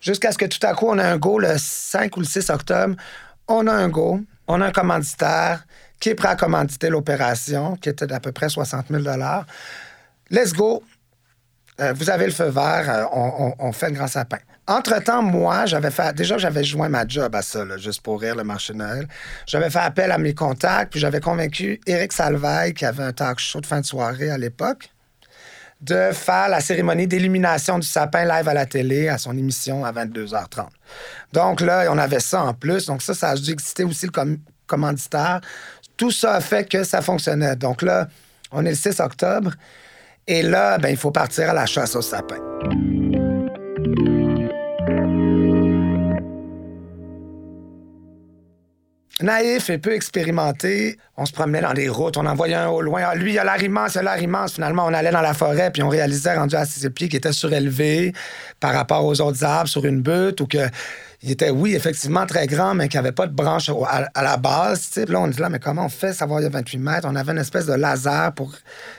Jusqu'à 0.04 0.32
ce 0.32 0.38
que 0.38 0.44
tout 0.44 0.64
à 0.66 0.74
coup, 0.74 0.86
on 0.88 0.98
a 0.98 1.04
un 1.04 1.16
go 1.16 1.38
le 1.38 1.54
5 1.56 2.14
ou 2.18 2.20
le 2.20 2.26
6 2.26 2.50
octobre. 2.50 2.94
On 3.48 3.66
a 3.66 3.72
un 3.72 3.88
go, 3.88 4.20
on 4.46 4.60
a 4.60 4.66
un 4.66 4.70
commanditaire 4.70 5.64
qui 5.98 6.10
est 6.10 6.14
prêt 6.14 6.28
à 6.28 6.36
commanditer 6.36 6.90
l'opération, 6.90 7.76
qui 7.76 7.88
était 7.88 8.06
d'à 8.06 8.20
peu 8.20 8.30
près 8.30 8.50
60 8.50 8.86
000 8.90 9.02
Let's 10.30 10.52
go. 10.52 10.82
Euh, 11.80 11.94
vous 11.94 12.10
avez 12.10 12.26
le 12.26 12.32
feu 12.32 12.50
vert, 12.50 12.88
euh, 12.88 13.54
on, 13.58 13.72
fait 13.72 13.88
le 13.88 13.96
grand 13.96 14.06
sapin. 14.06 14.38
Entre-temps, 14.66 15.22
moi, 15.22 15.66
j'avais 15.66 15.90
fait. 15.90 16.14
Déjà, 16.14 16.38
j'avais 16.38 16.62
joint 16.62 16.88
ma 16.88 17.06
job 17.06 17.34
à 17.34 17.42
ça, 17.42 17.64
juste 17.78 18.02
pour 18.02 18.20
rire, 18.20 18.36
le 18.36 18.44
marché 18.44 18.74
Noël. 18.74 19.08
J'avais 19.46 19.70
fait 19.70 19.80
appel 19.80 20.12
à 20.12 20.18
mes 20.18 20.34
contacts, 20.34 20.92
puis 20.92 21.00
j'avais 21.00 21.20
convaincu 21.20 21.80
Éric 21.86 22.12
Salvaille, 22.12 22.74
qui 22.74 22.84
avait 22.84 23.02
un 23.02 23.12
talk 23.12 23.40
show 23.40 23.60
de 23.60 23.66
fin 23.66 23.80
de 23.80 23.86
soirée 23.86 24.30
à 24.30 24.38
l'époque, 24.38 24.90
de 25.84 26.12
faire 26.12 26.48
la 26.48 26.60
cérémonie 26.60 27.06
d'illumination 27.06 27.78
du 27.78 27.86
sapin 27.86 28.24
live 28.24 28.48
à 28.48 28.54
la 28.54 28.64
télé 28.64 29.08
à 29.08 29.18
son 29.18 29.36
émission 29.36 29.84
à 29.84 29.92
22h30. 29.92 30.66
Donc 31.32 31.60
là, 31.60 31.86
on 31.90 31.98
avait 31.98 32.20
ça 32.20 32.42
en 32.42 32.54
plus. 32.54 32.86
Donc 32.86 33.02
ça, 33.02 33.12
ça 33.12 33.30
a 33.30 33.34
dû 33.36 33.50
exister 33.50 33.84
aussi 33.84 34.06
le 34.06 34.38
commanditaire. 34.66 35.40
Tout 35.96 36.10
ça 36.10 36.34
a 36.34 36.40
fait 36.40 36.66
que 36.66 36.84
ça 36.84 37.02
fonctionnait. 37.02 37.56
Donc 37.56 37.82
là, 37.82 38.08
on 38.50 38.64
est 38.64 38.70
le 38.70 38.76
6 38.76 39.00
octobre. 39.00 39.52
Et 40.26 40.42
là, 40.42 40.78
ben, 40.78 40.88
il 40.88 40.96
faut 40.96 41.10
partir 41.10 41.50
à 41.50 41.52
la 41.52 41.66
chasse 41.66 41.94
au 41.96 42.02
sapin. 42.02 42.38
Naïf 49.22 49.70
et 49.70 49.78
peu 49.78 49.92
expérimenté. 49.92 50.98
On 51.16 51.26
se 51.26 51.32
promenait 51.32 51.60
dans 51.60 51.72
les 51.72 51.88
routes, 51.88 52.16
on 52.16 52.26
en 52.26 52.34
voyait 52.34 52.54
un 52.54 52.68
au 52.68 52.80
loin. 52.80 53.02
Ah, 53.06 53.14
lui, 53.14 53.34
il 53.34 53.38
a 53.38 53.44
l'air 53.44 53.62
immense, 53.62 53.94
il 53.94 53.98
a 53.98 54.02
l'air 54.02 54.22
immense. 54.22 54.54
Finalement, 54.54 54.84
on 54.86 54.92
allait 54.92 55.12
dans 55.12 55.20
la 55.20 55.34
forêt, 55.34 55.70
puis 55.70 55.82
on 55.82 55.88
réalisait, 55.88 56.34
rendu 56.34 56.56
à 56.56 56.64
ses 56.64 56.90
pieds, 56.90 57.08
qu'il 57.08 57.18
était 57.18 57.32
surélevé 57.32 58.12
par 58.60 58.72
rapport 58.72 59.04
aux 59.04 59.20
autres 59.20 59.44
arbres 59.44 59.68
sur 59.68 59.84
une 59.84 60.00
butte, 60.02 60.40
ou 60.40 60.46
que 60.46 60.68
il 61.22 61.30
était, 61.30 61.48
oui, 61.48 61.74
effectivement 61.74 62.26
très 62.26 62.46
grand, 62.46 62.74
mais 62.74 62.88
qu'il 62.88 63.00
n'y 63.00 63.06
avait 63.06 63.14
pas 63.14 63.26
de 63.26 63.32
branche 63.32 63.70
à, 63.88 64.22
la 64.22 64.36
base. 64.36 64.90
Là, 65.08 65.20
on 65.20 65.28
dit 65.28 65.40
là, 65.40 65.48
mais 65.48 65.58
comment 65.58 65.86
on 65.86 65.88
fait? 65.88 66.12
Savoir 66.12 66.40
il 66.40 66.42
y 66.42 66.46
a 66.46 66.50
28 66.50 66.78
mètres? 66.78 67.08
On 67.10 67.16
avait 67.16 67.32
une 67.32 67.38
espèce 67.38 67.64
de 67.64 67.72
laser 67.72 68.32
pour 68.34 68.52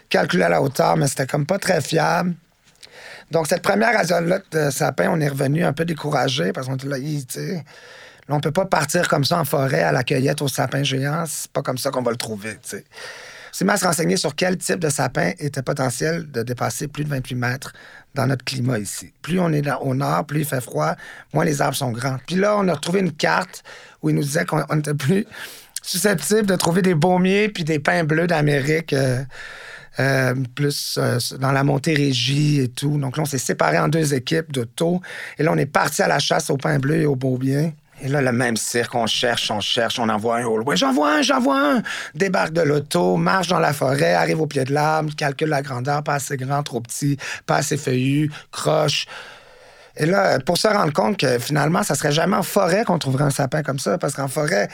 calculer 0.10 0.48
la 0.50 0.60
hauteur, 0.60 0.98
mais 0.98 1.08
c'était 1.08 1.28
comme 1.28 1.46
pas 1.46 1.60
très 1.60 1.82
fiable. 1.82 2.34
Donc, 3.30 3.46
cette 3.46 3.62
première 3.62 3.96
azolote 3.96 4.46
de 4.52 4.72
sapin, 4.72 5.10
on 5.12 5.20
est 5.20 5.28
revenu 5.28 5.64
un 5.64 5.74
peu 5.74 5.86
découragé 5.86 6.52
parce 6.52 6.66
qu'on 6.66 6.76
était 6.76 6.88
là, 6.88 6.98
tu 6.98 7.64
sais 8.28 8.34
on 8.34 8.40
peut 8.40 8.52
pas 8.52 8.66
partir 8.66 9.08
comme 9.08 9.24
ça 9.24 9.40
en 9.40 9.46
forêt 9.46 9.84
à 9.84 9.92
la 9.92 10.04
cueillette 10.04 10.42
au 10.42 10.48
sapin 10.48 10.84
géant. 10.84 11.26
C'est 11.28 11.52
pas 11.52 11.62
comme 11.62 11.78
ça 11.78 11.92
qu'on 11.92 12.02
va 12.02 12.12
le 12.12 12.18
trouver. 12.18 12.58
C'est 13.52 13.66
mal 13.66 13.78
se 13.80 13.86
renseigner 13.86 14.18
sur 14.18 14.36
quel 14.36 14.58
type 14.58 14.80
de 14.80 14.90
sapin 14.90 15.32
était 15.40 15.62
potentiel 15.62 16.30
de 16.30 16.44
dépasser 16.44 16.88
plus 16.88 17.06
de 17.06 17.10
28 17.10 17.36
mètres 17.36 17.74
dans 18.14 18.28
notre 18.28 18.44
climat 18.44 18.80
ici. 18.80 19.14
Plus 19.22 19.40
on 19.40 19.52
est 19.54 19.64
au 19.82 19.96
nord, 19.96 20.26
plus 20.26 20.40
il 20.40 20.46
fait 20.46 20.62
froid, 20.62 20.96
moins 21.34 21.46
les 21.46 21.62
arbres 21.62 21.78
sont 21.78 21.92
grands. 21.92 22.18
Puis 22.28 22.36
là, 22.36 22.58
on 22.58 22.68
a 22.68 22.74
retrouvé 22.74 23.00
une 23.00 23.14
carte 23.14 23.64
où 24.02 24.10
il 24.10 24.16
nous 24.16 24.24
disait 24.24 24.46
qu'on 24.46 24.62
était 24.80 24.94
plus 24.94 25.26
susceptible 25.82 26.48
de 26.48 26.56
trouver 26.56 26.82
des 26.82 26.96
baumiers 26.96 27.48
puis 27.48 27.64
des 27.64 27.80
pins 27.80 28.04
bleus 28.04 28.28
d'Amérique. 28.28 28.94
Euh, 28.94 29.24
euh, 29.98 30.36
plus 30.56 31.00
euh, 31.02 31.20
dans 31.40 31.54
la 31.54 31.64
Montérégie 31.64 32.60
et 32.60 32.68
tout. 32.68 32.98
Donc 32.98 33.16
là, 33.16 33.24
on 33.24 33.26
s'est 33.26 33.38
séparés 33.38 33.80
en 33.80 33.88
deux 33.88 34.14
équipes 34.14 34.52
de 34.52 34.66
taux. 34.66 35.02
Et 35.38 35.44
là, 35.44 35.54
on 35.54 35.58
est 35.58 35.66
parti 35.66 36.02
à 36.02 36.10
la 36.10 36.20
chasse 36.20 36.50
aux 36.50 36.58
pins 36.58 36.80
bleus 36.80 37.04
et 37.04 37.06
aux 37.06 37.16
baumiers. 37.16 37.74
Et 38.02 38.08
là, 38.10 38.22
le 38.22 38.32
même 38.32 38.58
cirque, 38.58 38.94
on 38.94 39.08
cherche, 39.08 39.50
on 39.52 39.62
cherche, 39.62 40.00
on 40.00 40.10
envoie 40.10 40.38
un 40.38 40.46
haut. 40.46 40.64
j'en 40.76 40.92
vois 40.92 41.16
un, 41.16 41.22
j'en 41.22 41.40
vois 41.40 41.76
un. 41.76 41.84
Débarque 42.14 42.52
de 42.52 42.62
l'auto, 42.62 43.16
marche 43.16 43.48
dans 43.48 43.60
la 43.60 43.72
forêt, 43.72 44.14
arrive 44.14 44.42
au 44.42 44.48
pied 44.48 44.66
de 44.66 44.74
l'arbre, 44.74 45.16
calcule 45.16 45.50
la 45.50 45.62
grandeur, 45.62 46.04
pas 46.04 46.16
assez 46.16 46.36
grand, 46.36 46.62
trop 46.62 46.82
petit, 46.82 47.18
pas 47.46 47.58
assez 47.58 47.78
feuillu, 47.78 48.32
croche. 48.52 49.06
Et 49.98 50.06
là, 50.06 50.40
pour 50.40 50.58
se 50.58 50.68
rendre 50.68 50.92
compte 50.92 51.18
que 51.18 51.40
finalement, 51.40 51.84
ça 51.84 51.96
serait 51.96 52.12
jamais 52.12 52.36
en 52.36 52.44
forêt 52.44 52.84
qu'on 52.84 53.00
trouverait 53.00 53.24
un 53.24 53.30
sapin 53.30 53.64
comme 53.64 53.80
ça, 53.80 53.98
parce 53.98 54.14
qu'en 54.14 54.28
forêt, 54.28 54.68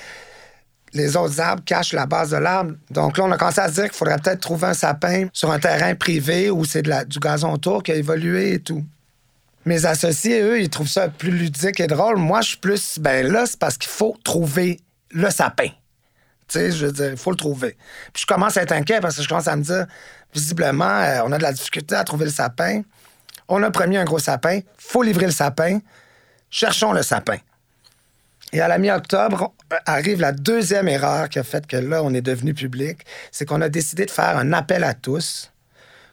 les 0.93 1.15
autres 1.15 1.39
arbres 1.39 1.63
cachent 1.63 1.93
la 1.93 2.07
base 2.07 2.31
de 2.31 2.37
l'arbre. 2.37 2.73
Donc 2.89 3.17
là, 3.17 3.25
on 3.25 3.31
a 3.31 3.37
commencé 3.37 3.61
à 3.61 3.67
se 3.69 3.73
dire 3.75 3.83
qu'il 3.83 3.93
faudrait 3.93 4.17
peut-être 4.17 4.41
trouver 4.41 4.67
un 4.67 4.73
sapin 4.73 5.27
sur 5.31 5.51
un 5.51 5.59
terrain 5.59 5.93
privé 5.95 6.49
où 6.49 6.65
c'est 6.65 6.81
du 6.81 7.19
gazon 7.19 7.53
autour 7.53 7.83
qui 7.83 7.91
a 7.91 7.95
évolué 7.95 8.53
et 8.53 8.59
tout. 8.59 8.83
Mes 9.65 9.85
associés, 9.85 10.41
eux, 10.41 10.59
ils 10.59 10.69
trouvent 10.69 10.87
ça 10.87 11.09
plus 11.09 11.31
ludique 11.31 11.79
et 11.79 11.87
drôle. 11.87 12.17
Moi, 12.17 12.41
je 12.41 12.49
suis 12.49 12.57
plus, 12.57 12.97
ben 12.99 13.27
là, 13.27 13.45
c'est 13.45 13.59
parce 13.59 13.77
qu'il 13.77 13.89
faut 13.91 14.17
trouver 14.23 14.79
le 15.11 15.29
sapin. 15.29 15.67
Tu 15.67 16.59
sais, 16.59 16.71
je 16.71 16.87
veux 16.87 16.91
dire, 16.91 17.11
il 17.11 17.17
faut 17.17 17.31
le 17.31 17.37
trouver. 17.37 17.77
Puis 18.11 18.21
je 18.21 18.25
commence 18.25 18.57
à 18.57 18.63
être 18.63 18.71
inquiet 18.71 18.99
parce 18.99 19.15
que 19.15 19.21
je 19.21 19.29
commence 19.29 19.47
à 19.47 19.55
me 19.55 19.63
dire, 19.63 19.85
visiblement, 20.33 20.85
euh, 20.85 21.21
on 21.25 21.31
a 21.31 21.37
de 21.37 21.43
la 21.43 21.53
difficulté 21.53 21.95
à 21.95 22.03
trouver 22.03 22.25
le 22.25 22.31
sapin. 22.31 22.81
On 23.47 23.61
a 23.61 23.69
promis 23.69 23.97
un 23.97 24.05
gros 24.05 24.19
sapin. 24.19 24.61
faut 24.77 25.03
livrer 25.03 25.27
le 25.27 25.31
sapin. 25.31 25.79
Cherchons 26.49 26.91
le 26.93 27.03
sapin. 27.03 27.37
Et 28.53 28.61
à 28.61 28.67
la 28.67 28.77
mi-octobre, 28.77 29.53
arrive 29.85 30.19
la 30.19 30.31
deuxième 30.31 30.87
erreur 30.87 31.29
qui 31.29 31.39
a 31.39 31.43
fait 31.43 31.65
que 31.67 31.77
là, 31.77 32.03
on 32.03 32.13
est 32.13 32.21
devenu 32.21 32.53
public. 32.53 33.05
C'est 33.31 33.45
qu'on 33.45 33.61
a 33.61 33.69
décidé 33.69 34.05
de 34.05 34.11
faire 34.11 34.37
un 34.37 34.51
appel 34.53 34.83
à 34.83 34.93
tous 34.93 35.50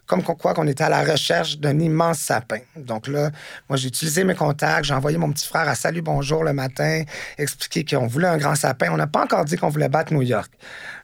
comme 0.09 0.23
quoi 0.23 0.55
qu'on 0.55 0.65
était 0.65 0.83
à 0.83 0.89
la 0.89 1.03
recherche 1.03 1.59
d'un 1.59 1.77
immense 1.77 2.17
sapin. 2.17 2.57
Donc 2.75 3.07
là, 3.07 3.29
moi, 3.69 3.77
j'ai 3.77 3.89
utilisé 3.89 4.23
mes 4.23 4.33
contacts, 4.33 4.85
j'ai 4.85 4.95
envoyé 4.95 5.19
mon 5.19 5.31
petit 5.31 5.47
frère 5.47 5.69
à 5.69 5.75
Salut 5.75 6.01
Bonjour 6.01 6.43
le 6.43 6.51
matin, 6.51 7.03
expliquer 7.37 7.85
qu'on 7.85 8.07
voulait 8.07 8.27
un 8.27 8.37
grand 8.37 8.55
sapin. 8.55 8.91
On 8.91 8.97
n'a 8.97 9.05
pas 9.05 9.23
encore 9.23 9.45
dit 9.45 9.55
qu'on 9.55 9.69
voulait 9.69 9.87
battre 9.87 10.11
New 10.11 10.23
York, 10.23 10.51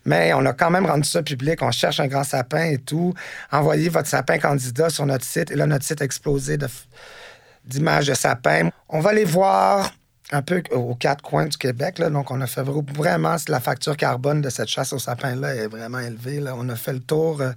mais 0.06 0.34
on 0.34 0.44
a 0.48 0.54
quand 0.54 0.72
même 0.72 0.88
rendu 0.88 1.08
ça 1.08 1.22
public. 1.22 1.62
On 1.62 1.70
cherche 1.70 2.00
un 2.00 2.08
grand 2.08 2.24
sapin 2.24 2.66
et 2.66 2.80
tout. 2.80 3.14
Envoyez 3.52 3.90
votre 3.90 4.08
sapin 4.08 4.40
candidat 4.40 4.90
sur 4.90 5.06
notre 5.06 5.24
site. 5.24 5.52
Et 5.52 5.56
là, 5.56 5.68
notre 5.68 5.86
site 5.86 6.02
a 6.02 6.06
explosé 6.06 6.58
d'images 7.64 8.08
de, 8.08 8.16
sapins. 8.16 8.70
On 8.90 9.02
va 9.02 9.14
les 9.14 9.26
voir 9.26 9.92
un 10.32 10.42
peu 10.42 10.64
aux 10.72 10.96
quatre 10.96 11.22
coins 11.22 11.46
du 11.46 11.58
Québec. 11.58 12.02
Donc, 12.02 12.32
on 12.32 12.42
a 12.42 12.48
fait 12.48 12.64
vraiment 12.64 13.36
la 13.50 13.60
facture 13.60 13.98
carbone 13.98 14.42
de 14.42 14.50
cette 14.50 14.68
chasse 14.68 14.94
au 14.94 15.00
sapin-là 15.00 15.54
est 15.54 15.68
vraiment 15.68 16.00
élevée. 16.00 16.44
On 16.56 16.68
a 16.70 16.76
fait 16.76 16.94
le 16.94 17.02
tour. 17.02 17.42
Euh, 17.42 17.52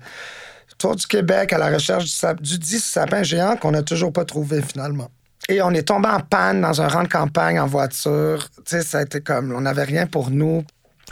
Tour 0.79 0.97
du 0.97 1.07
Québec 1.07 1.53
à 1.53 1.59
la 1.59 1.71
recherche 1.71 2.05
du, 2.05 2.43
du 2.43 2.59
10 2.59 2.85
sapin 2.85 3.23
géant 3.23 3.57
qu'on 3.57 3.73
n'a 3.73 3.83
toujours 3.83 4.13
pas 4.13 4.25
trouvé 4.25 4.63
finalement. 4.63 5.11
Et 5.49 5.63
on 5.63 5.71
est 5.71 5.89
tombé 5.89 6.09
en 6.09 6.21
panne 6.21 6.61
dans 6.61 6.81
un 6.81 6.89
rang 6.89 7.03
de 7.03 7.09
campagne 7.09 7.59
en 7.59 7.67
voiture. 7.67 8.49
Tu 8.57 8.63
sais, 8.67 8.83
ça 8.83 8.99
a 8.99 9.03
été 9.03 9.21
comme, 9.21 9.53
on 9.53 9.63
n'avait 9.63 9.85
rien 9.85 10.07
pour 10.07 10.31
nous. 10.31 10.65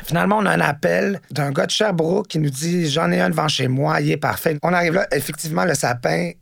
Finalement, 0.05 0.39
on 0.39 0.47
a 0.47 0.51
un 0.51 0.61
appel 0.61 1.21
d'un 1.31 1.53
gars 1.53 1.65
de 1.65 1.71
Sherbrooke 1.71 2.29
qui 2.29 2.39
nous 2.39 2.51
dit 2.51 2.89
J'en 2.89 3.11
ai 3.11 3.21
un 3.21 3.31
devant 3.31 3.49
chez 3.49 3.67
moi, 3.67 4.01
il 4.03 4.11
est 4.11 4.19
parfait. 4.19 4.59
On 4.63 4.75
arrive 4.75 4.93
là, 4.93 5.07
effectivement, 5.11 5.65
le 5.65 5.75
sapin, 5.75 6.33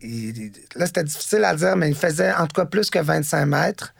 là, 0.75 0.87
c'était 0.87 1.05
difficile 1.05 1.45
à 1.45 1.55
dire, 1.55 1.77
mais 1.77 1.89
il 1.89 1.95
faisait 1.95 2.33
en 2.33 2.47
tout 2.47 2.61
cas 2.61 2.65
plus 2.65 2.91
que 2.91 2.99
25 2.99 3.47
mètres. 3.47 3.95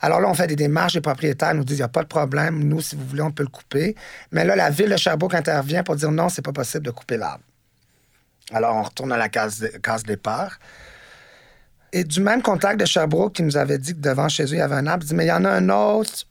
Alors 0.00 0.20
là, 0.20 0.28
on 0.28 0.34
fait 0.34 0.46
des 0.46 0.56
démarches, 0.56 0.94
les 0.94 1.00
propriétaires 1.00 1.54
nous 1.54 1.64
disent 1.64 1.78
Il 1.78 1.80
n'y 1.80 1.84
a 1.84 1.88
pas 1.88 2.04
de 2.04 2.08
problème, 2.08 2.62
nous, 2.62 2.80
si 2.80 2.94
vous 2.94 3.04
voulez, 3.04 3.22
on 3.22 3.32
peut 3.32 3.42
le 3.42 3.48
couper. 3.48 3.96
Mais 4.30 4.44
là, 4.44 4.54
la 4.54 4.70
ville 4.70 4.90
de 4.90 4.96
Sherbrooke 4.96 5.34
intervient 5.34 5.82
pour 5.82 5.96
dire 5.96 6.12
Non, 6.12 6.28
c'est 6.28 6.42
pas 6.42 6.52
possible 6.52 6.86
de 6.86 6.92
couper 6.92 7.16
l'arbre. 7.16 7.42
Alors, 8.52 8.76
on 8.76 8.82
retourne 8.82 9.12
à 9.12 9.16
la 9.16 9.28
case, 9.28 9.68
case 9.82 10.02
départ. 10.02 10.58
Et 11.92 12.04
du 12.04 12.20
même 12.20 12.42
contact 12.42 12.80
de 12.80 12.86
Sherbrooke 12.86 13.34
qui 13.34 13.42
nous 13.42 13.56
avait 13.56 13.78
dit 13.78 13.94
que 13.94 14.00
devant 14.00 14.28
chez 14.28 14.44
eux, 14.44 14.54
il 14.54 14.58
y 14.58 14.60
avait 14.60 14.76
un 14.76 14.86
arbre, 14.86 15.04
il 15.04 15.08
dit 15.08 15.14
Mais 15.14 15.26
il 15.26 15.28
y 15.28 15.32
en 15.32 15.44
a 15.44 15.50
un 15.50 15.68
autre 15.68 16.24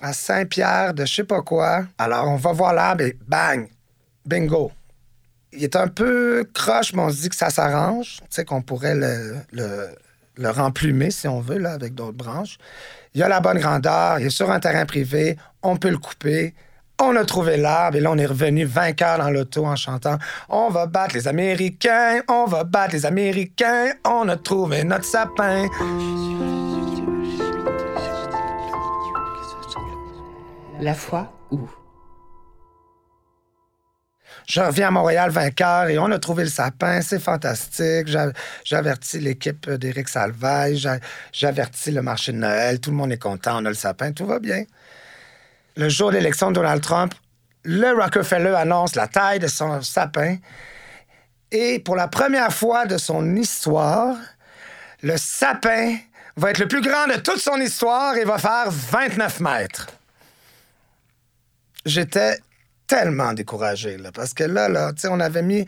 à 0.00 0.12
Saint-Pierre 0.12 0.94
de 0.94 1.04
je 1.04 1.14
sais 1.14 1.24
pas 1.24 1.42
quoi. 1.42 1.86
Alors, 1.98 2.28
on 2.28 2.36
va 2.36 2.52
voir 2.52 2.72
l'arbre 2.74 3.02
et 3.02 3.16
bang, 3.26 3.68
bingo. 4.24 4.72
Il 5.52 5.64
est 5.64 5.76
un 5.76 5.88
peu 5.88 6.48
croche, 6.52 6.92
mais 6.92 7.02
on 7.02 7.10
se 7.10 7.22
dit 7.22 7.28
que 7.28 7.36
ça 7.36 7.50
s'arrange. 7.50 8.18
Tu 8.22 8.26
sais, 8.30 8.44
qu'on 8.44 8.62
pourrait 8.62 8.94
le, 8.94 10.50
remplumer, 10.50 11.10
si 11.10 11.28
on 11.28 11.40
veut, 11.40 11.58
là, 11.58 11.72
avec 11.72 11.94
d'autres 11.94 12.16
branches. 12.16 12.58
Il 13.14 13.22
a 13.22 13.28
la 13.28 13.40
bonne 13.40 13.58
grandeur, 13.58 14.18
il 14.18 14.26
est 14.26 14.30
sur 14.30 14.50
un 14.50 14.60
terrain 14.60 14.84
privé, 14.84 15.38
on 15.62 15.76
peut 15.76 15.88
le 15.88 15.98
couper. 15.98 16.54
On 16.98 17.14
a 17.14 17.26
trouvé 17.26 17.58
l'arbre 17.58 17.98
et 17.98 18.00
là, 18.00 18.10
on 18.10 18.16
est 18.16 18.26
revenu 18.26 18.64
vainqueur 18.64 19.18
dans 19.18 19.28
l'auto 19.28 19.66
en 19.66 19.76
chantant 19.76 20.16
On 20.48 20.70
va 20.70 20.86
battre 20.86 21.14
les 21.14 21.28
Américains, 21.28 22.22
on 22.28 22.46
va 22.46 22.64
battre 22.64 22.94
les 22.94 23.04
Américains, 23.04 23.92
on 24.06 24.26
a 24.28 24.36
trouvé 24.36 24.82
notre 24.82 25.04
sapin. 25.04 25.66
La 30.80 30.94
foi 30.94 31.32
où? 31.50 31.68
Je 34.46 34.60
reviens 34.60 34.88
à 34.88 34.90
Montréal 34.90 35.30
vainqueur 35.30 35.88
et 35.88 35.98
on 35.98 36.10
a 36.10 36.18
trouvé 36.18 36.44
le 36.44 36.50
sapin, 36.50 37.02
c'est 37.02 37.18
fantastique. 37.18 38.08
J'avertis 38.64 39.18
l'équipe 39.18 39.68
d'Éric 39.68 40.08
Salvaille, 40.08 40.80
j'avertis 41.32 41.90
le 41.90 42.00
marché 42.00 42.32
de 42.32 42.38
Noël, 42.38 42.80
tout 42.80 42.90
le 42.90 42.96
monde 42.96 43.12
est 43.12 43.18
content, 43.18 43.60
on 43.60 43.64
a 43.66 43.68
le 43.68 43.74
sapin, 43.74 44.12
tout 44.12 44.24
va 44.24 44.38
bien 44.38 44.64
le 45.76 45.88
jour 45.88 46.10
de 46.10 46.16
l'élection 46.16 46.48
de 46.48 46.54
Donald 46.54 46.82
Trump, 46.82 47.14
le 47.64 47.92
Rockefeller 47.92 48.54
annonce 48.54 48.94
la 48.94 49.08
taille 49.08 49.38
de 49.38 49.46
son 49.46 49.82
sapin. 49.82 50.36
Et 51.50 51.78
pour 51.80 51.96
la 51.96 52.08
première 52.08 52.52
fois 52.52 52.86
de 52.86 52.96
son 52.96 53.36
histoire, 53.36 54.16
le 55.02 55.16
sapin 55.16 55.96
va 56.36 56.50
être 56.50 56.58
le 56.58 56.68
plus 56.68 56.80
grand 56.80 57.06
de 57.06 57.20
toute 57.20 57.38
son 57.38 57.60
histoire 57.60 58.16
et 58.16 58.24
va 58.24 58.38
faire 58.38 58.70
29 58.70 59.40
mètres. 59.40 59.86
J'étais 61.84 62.38
tellement 62.86 63.32
découragé, 63.32 63.96
là, 63.96 64.10
parce 64.12 64.32
que 64.32 64.44
là, 64.44 64.68
là, 64.68 64.92
on 65.08 65.20
avait 65.20 65.42
mis 65.42 65.66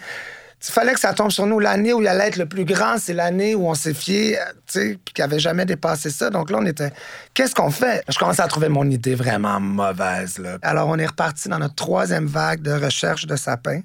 il 0.67 0.73
fallait 0.73 0.93
que 0.93 1.01
ça 1.01 1.15
tombe 1.15 1.31
sur 1.31 1.47
nous. 1.47 1.61
L'année 1.61 1.93
où 1.93 2.01
il 2.01 2.09
allait 2.09 2.29
être 2.29 2.37
le 2.37 2.47
plus 2.47 2.65
grand, 2.65 2.99
c'est 2.99 3.15
l'année 3.15 3.55
où 3.55 3.69
on 3.69 3.75
s'est 3.75 3.95
fié, 3.95 4.39
tu 4.67 4.81
sais, 4.81 4.99
puis 5.05 5.15
qu'il 5.15 5.23
n'avait 5.23 5.39
jamais 5.39 5.65
dépassé 5.65 6.11
ça. 6.11 6.31
Donc 6.31 6.51
là, 6.51 6.59
on 6.61 6.67
était. 6.67 6.93
Qu'est-ce 7.33 7.55
qu'on 7.55 7.71
fait? 7.71 8.03
Je 8.09 8.19
commençais 8.19 8.43
à 8.43 8.49
trouver 8.49 8.69
mon 8.69 8.89
idée 8.91 9.15
vraiment 9.15 9.61
mauvaise. 9.61 10.39
Là. 10.39 10.59
Alors, 10.63 10.89
on 10.89 10.99
est 10.99 11.07
reparti 11.07 11.49
dans 11.49 11.59
notre 11.59 11.77
troisième 11.77 12.27
vague 12.27 12.63
de 12.63 12.73
recherche 12.73 13.27
de 13.27 13.37
sapins. 13.37 13.83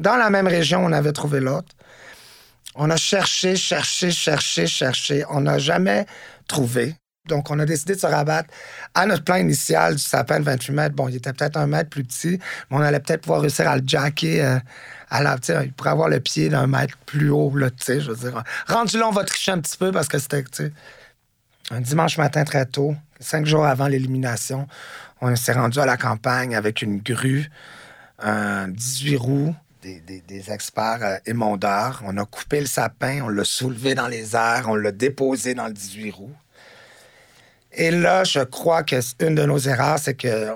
Dans 0.00 0.16
la 0.16 0.28
même 0.28 0.46
région, 0.46 0.84
on 0.84 0.92
avait 0.92 1.12
trouvé 1.12 1.40
l'autre. 1.40 1.74
On 2.74 2.90
a 2.90 2.96
cherché, 2.96 3.56
cherché, 3.56 4.10
cherché, 4.10 4.66
cherché. 4.66 5.24
On 5.30 5.40
n'a 5.40 5.58
jamais 5.58 6.06
trouvé. 6.46 6.94
Donc, 7.28 7.50
on 7.50 7.58
a 7.60 7.64
décidé 7.64 7.94
de 7.94 8.00
se 8.00 8.06
rabattre 8.06 8.52
à 8.94 9.06
notre 9.06 9.22
plan 9.22 9.36
initial 9.36 9.94
du 9.94 10.02
sapin 10.02 10.40
de 10.40 10.44
28 10.44 10.72
mètres. 10.72 10.94
Bon, 10.96 11.08
il 11.08 11.16
était 11.16 11.32
peut-être 11.32 11.56
un 11.56 11.68
mètre 11.68 11.88
plus 11.88 12.02
petit, 12.02 12.40
mais 12.70 12.76
on 12.76 12.80
allait 12.80 12.98
peut-être 12.98 13.20
pouvoir 13.20 13.42
réussir 13.42 13.68
à 13.68 13.76
le 13.76 13.82
jacker 13.86 14.42
euh, 14.42 14.58
à 15.12 15.22
la. 15.22 15.36
Il 15.62 15.72
pourrait 15.72 15.90
avoir 15.90 16.08
le 16.08 16.20
pied 16.20 16.48
d'un 16.48 16.66
mètre 16.66 16.96
plus 17.04 17.30
haut, 17.30 17.54
là, 17.54 17.70
tu 17.70 17.84
sais, 17.84 18.00
je 18.00 18.10
veux 18.10 18.30
dire. 18.30 18.42
Rendu 18.66 18.98
là, 18.98 19.06
on 19.06 19.12
va 19.12 19.24
tricher 19.24 19.52
un 19.52 19.60
petit 19.60 19.76
peu 19.76 19.92
parce 19.92 20.08
que 20.08 20.18
c'était, 20.18 20.42
tu 20.44 20.64
sais, 20.64 20.72
un 21.70 21.80
dimanche 21.80 22.16
matin 22.16 22.44
très 22.44 22.64
tôt, 22.64 22.96
cinq 23.20 23.46
jours 23.46 23.66
avant 23.66 23.88
l'élimination. 23.88 24.66
On 25.20 25.36
s'est 25.36 25.52
rendu 25.52 25.78
à 25.78 25.86
la 25.86 25.96
campagne 25.96 26.56
avec 26.56 26.82
une 26.82 26.98
grue, 26.98 27.50
un 28.18 28.68
18 28.68 29.16
roues, 29.16 29.54
des, 29.82 30.50
experts 30.50 31.02
euh, 31.02 31.16
émondeurs. 31.26 32.02
On 32.06 32.16
a 32.16 32.24
coupé 32.24 32.60
le 32.60 32.66
sapin, 32.66 33.20
on 33.22 33.28
l'a 33.28 33.44
soulevé 33.44 33.94
dans 33.94 34.08
les 34.08 34.34
airs, 34.34 34.64
on 34.68 34.76
l'a 34.76 34.92
déposé 34.92 35.54
dans 35.54 35.66
le 35.66 35.72
18 35.72 36.10
roues. 36.10 36.34
Et 37.72 37.90
là, 37.90 38.24
je 38.24 38.40
crois 38.40 38.82
que 38.82 38.96
une 39.20 39.34
de 39.34 39.44
nos 39.44 39.58
erreurs, 39.58 39.98
c'est 39.98 40.14
que 40.14 40.48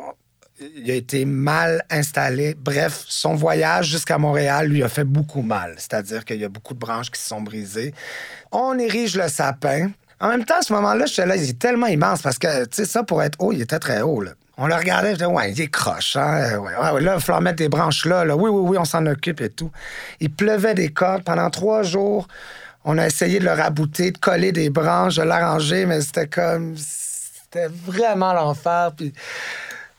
il 0.77 0.91
a 0.91 0.95
été 0.95 1.25
mal 1.25 1.85
installé. 1.91 2.57
Bref, 2.59 3.05
son 3.09 3.35
voyage 3.35 3.89
jusqu'à 3.89 4.19
Montréal 4.19 4.69
lui 4.69 4.83
a 4.83 4.89
fait 4.89 5.05
beaucoup 5.05 5.43
mal. 5.43 5.75
C'est-à-dire 5.77 6.25
qu'il 6.25 6.41
y 6.41 6.45
a 6.45 6.49
beaucoup 6.49 6.75
de 6.75 6.79
branches 6.79 7.11
qui 7.11 7.21
se 7.21 7.29
sont 7.29 7.41
brisées. 7.41 7.95
On 8.53 8.79
érige 8.79 9.17
le 9.17 9.29
sapin. 9.29 9.91
En 10.19 10.29
même 10.29 10.45
temps, 10.45 10.59
à 10.59 10.63
ce 10.63 10.73
moment-là, 10.73 11.05
je 11.07 11.23
là, 11.23 11.37
il 11.37 11.51
est 11.51 11.59
tellement 11.59 11.89
immense 11.89 12.23
parce 12.23 12.39
que, 12.39 12.65
tu 12.65 12.77
sais, 12.77 12.85
ça, 12.87 13.03
pour 13.03 13.23
être 13.23 13.37
haut, 13.39 13.53
il 13.53 13.61
était 13.61 13.79
très 13.79 14.01
haut, 14.01 14.25
On 14.57 14.67
le 14.67 14.75
regardait, 14.75 15.11
je 15.11 15.17
disais, 15.17 15.27
ouais, 15.27 15.53
il 15.53 15.61
est 15.61 15.69
croche, 15.69 16.17
hein? 16.17 16.59
Ouais, 16.59 16.73
ouais, 16.75 17.01
là, 17.03 17.17
il 17.17 17.23
faut 17.23 17.39
mettre 17.41 17.59
des 17.59 17.69
branches 17.69 18.07
là, 18.07 18.25
là. 18.25 18.35
Oui, 18.35 18.49
oui, 18.49 18.71
oui, 18.71 18.79
on 18.79 18.87
s'en 18.87 19.05
occupe 19.05 19.43
et 19.43 19.51
tout. 19.51 19.71
Il 20.21 20.31
pleuvait 20.31 20.75
des 20.75 20.89
cordes 20.89 21.23
pendant 21.23 21.51
trois 21.51 21.83
jours. 21.83 22.27
On 22.85 22.97
a 22.97 23.07
essayé 23.07 23.41
de 23.41 23.45
le 23.45 23.53
rabouter, 23.53 24.13
de 24.13 24.19
coller 24.19 24.53
des 24.53 24.71
branches, 24.71 25.17
de 25.17 25.23
l'arranger, 25.23 25.85
mais 25.85 26.01
c'était 26.01 26.29
comme 26.29 26.77
c'était 26.77 27.69
vraiment 27.69 28.33
l'enfer. 28.33 28.93
Puis, 28.97 29.13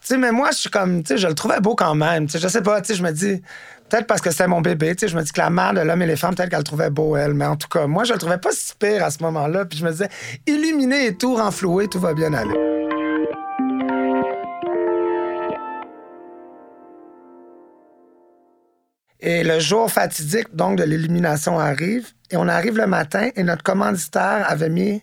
sais, 0.07 0.17
mais 0.17 0.31
moi, 0.31 0.49
je 0.51 0.57
suis 0.57 0.69
comme, 0.69 1.03
tu 1.03 1.17
je 1.17 1.27
le 1.27 1.33
trouvais 1.33 1.59
beau 1.59 1.75
quand 1.75 1.95
même. 1.95 2.25
Tu 2.25 2.33
sais, 2.33 2.39
je 2.39 2.47
sais 2.47 2.61
pas, 2.61 2.81
tu 2.81 2.87
sais, 2.87 2.95
je 2.95 3.03
me 3.03 3.11
dis, 3.11 3.41
peut-être 3.89 4.07
parce 4.07 4.21
que 4.21 4.31
c'est 4.31 4.47
mon 4.47 4.61
bébé, 4.61 4.95
je 4.99 5.15
me 5.15 5.21
dis 5.21 5.31
que 5.31 5.39
la 5.39 5.49
mère 5.49 5.73
de 5.73 5.81
l'homme 5.81 6.01
et 6.01 6.07
les 6.07 6.15
femmes, 6.15 6.35
peut-être 6.35 6.49
qu'elle 6.49 6.59
le 6.59 6.63
trouvait 6.63 6.89
beau, 6.89 7.15
elle. 7.15 7.33
Mais 7.33 7.45
en 7.45 7.55
tout 7.55 7.67
cas, 7.67 7.87
moi, 7.87 8.03
je 8.03 8.13
le 8.13 8.19
trouvais 8.19 8.37
pas 8.37 8.51
si 8.51 8.73
pire 8.75 9.03
à 9.03 9.11
ce 9.11 9.21
moment-là. 9.23 9.65
Puis 9.65 9.79
je 9.79 9.85
me 9.85 9.91
disais, 9.91 10.09
illuminé 10.45 11.07
et 11.07 11.15
tout, 11.15 11.35
renfloué, 11.35 11.87
tout 11.87 11.99
va 11.99 12.13
bien 12.13 12.33
aller. 12.33 12.55
Et 19.19 19.43
le 19.43 19.59
jour 19.59 19.91
fatidique, 19.91 20.55
donc, 20.55 20.77
de 20.77 20.83
l'illumination 20.83 21.59
arrive. 21.59 22.07
Et 22.29 22.37
on 22.37 22.47
arrive 22.47 22.77
le 22.77 22.87
matin 22.87 23.29
et 23.35 23.43
notre 23.43 23.63
commanditaire 23.63 24.45
avait 24.47 24.69
mis 24.69 25.01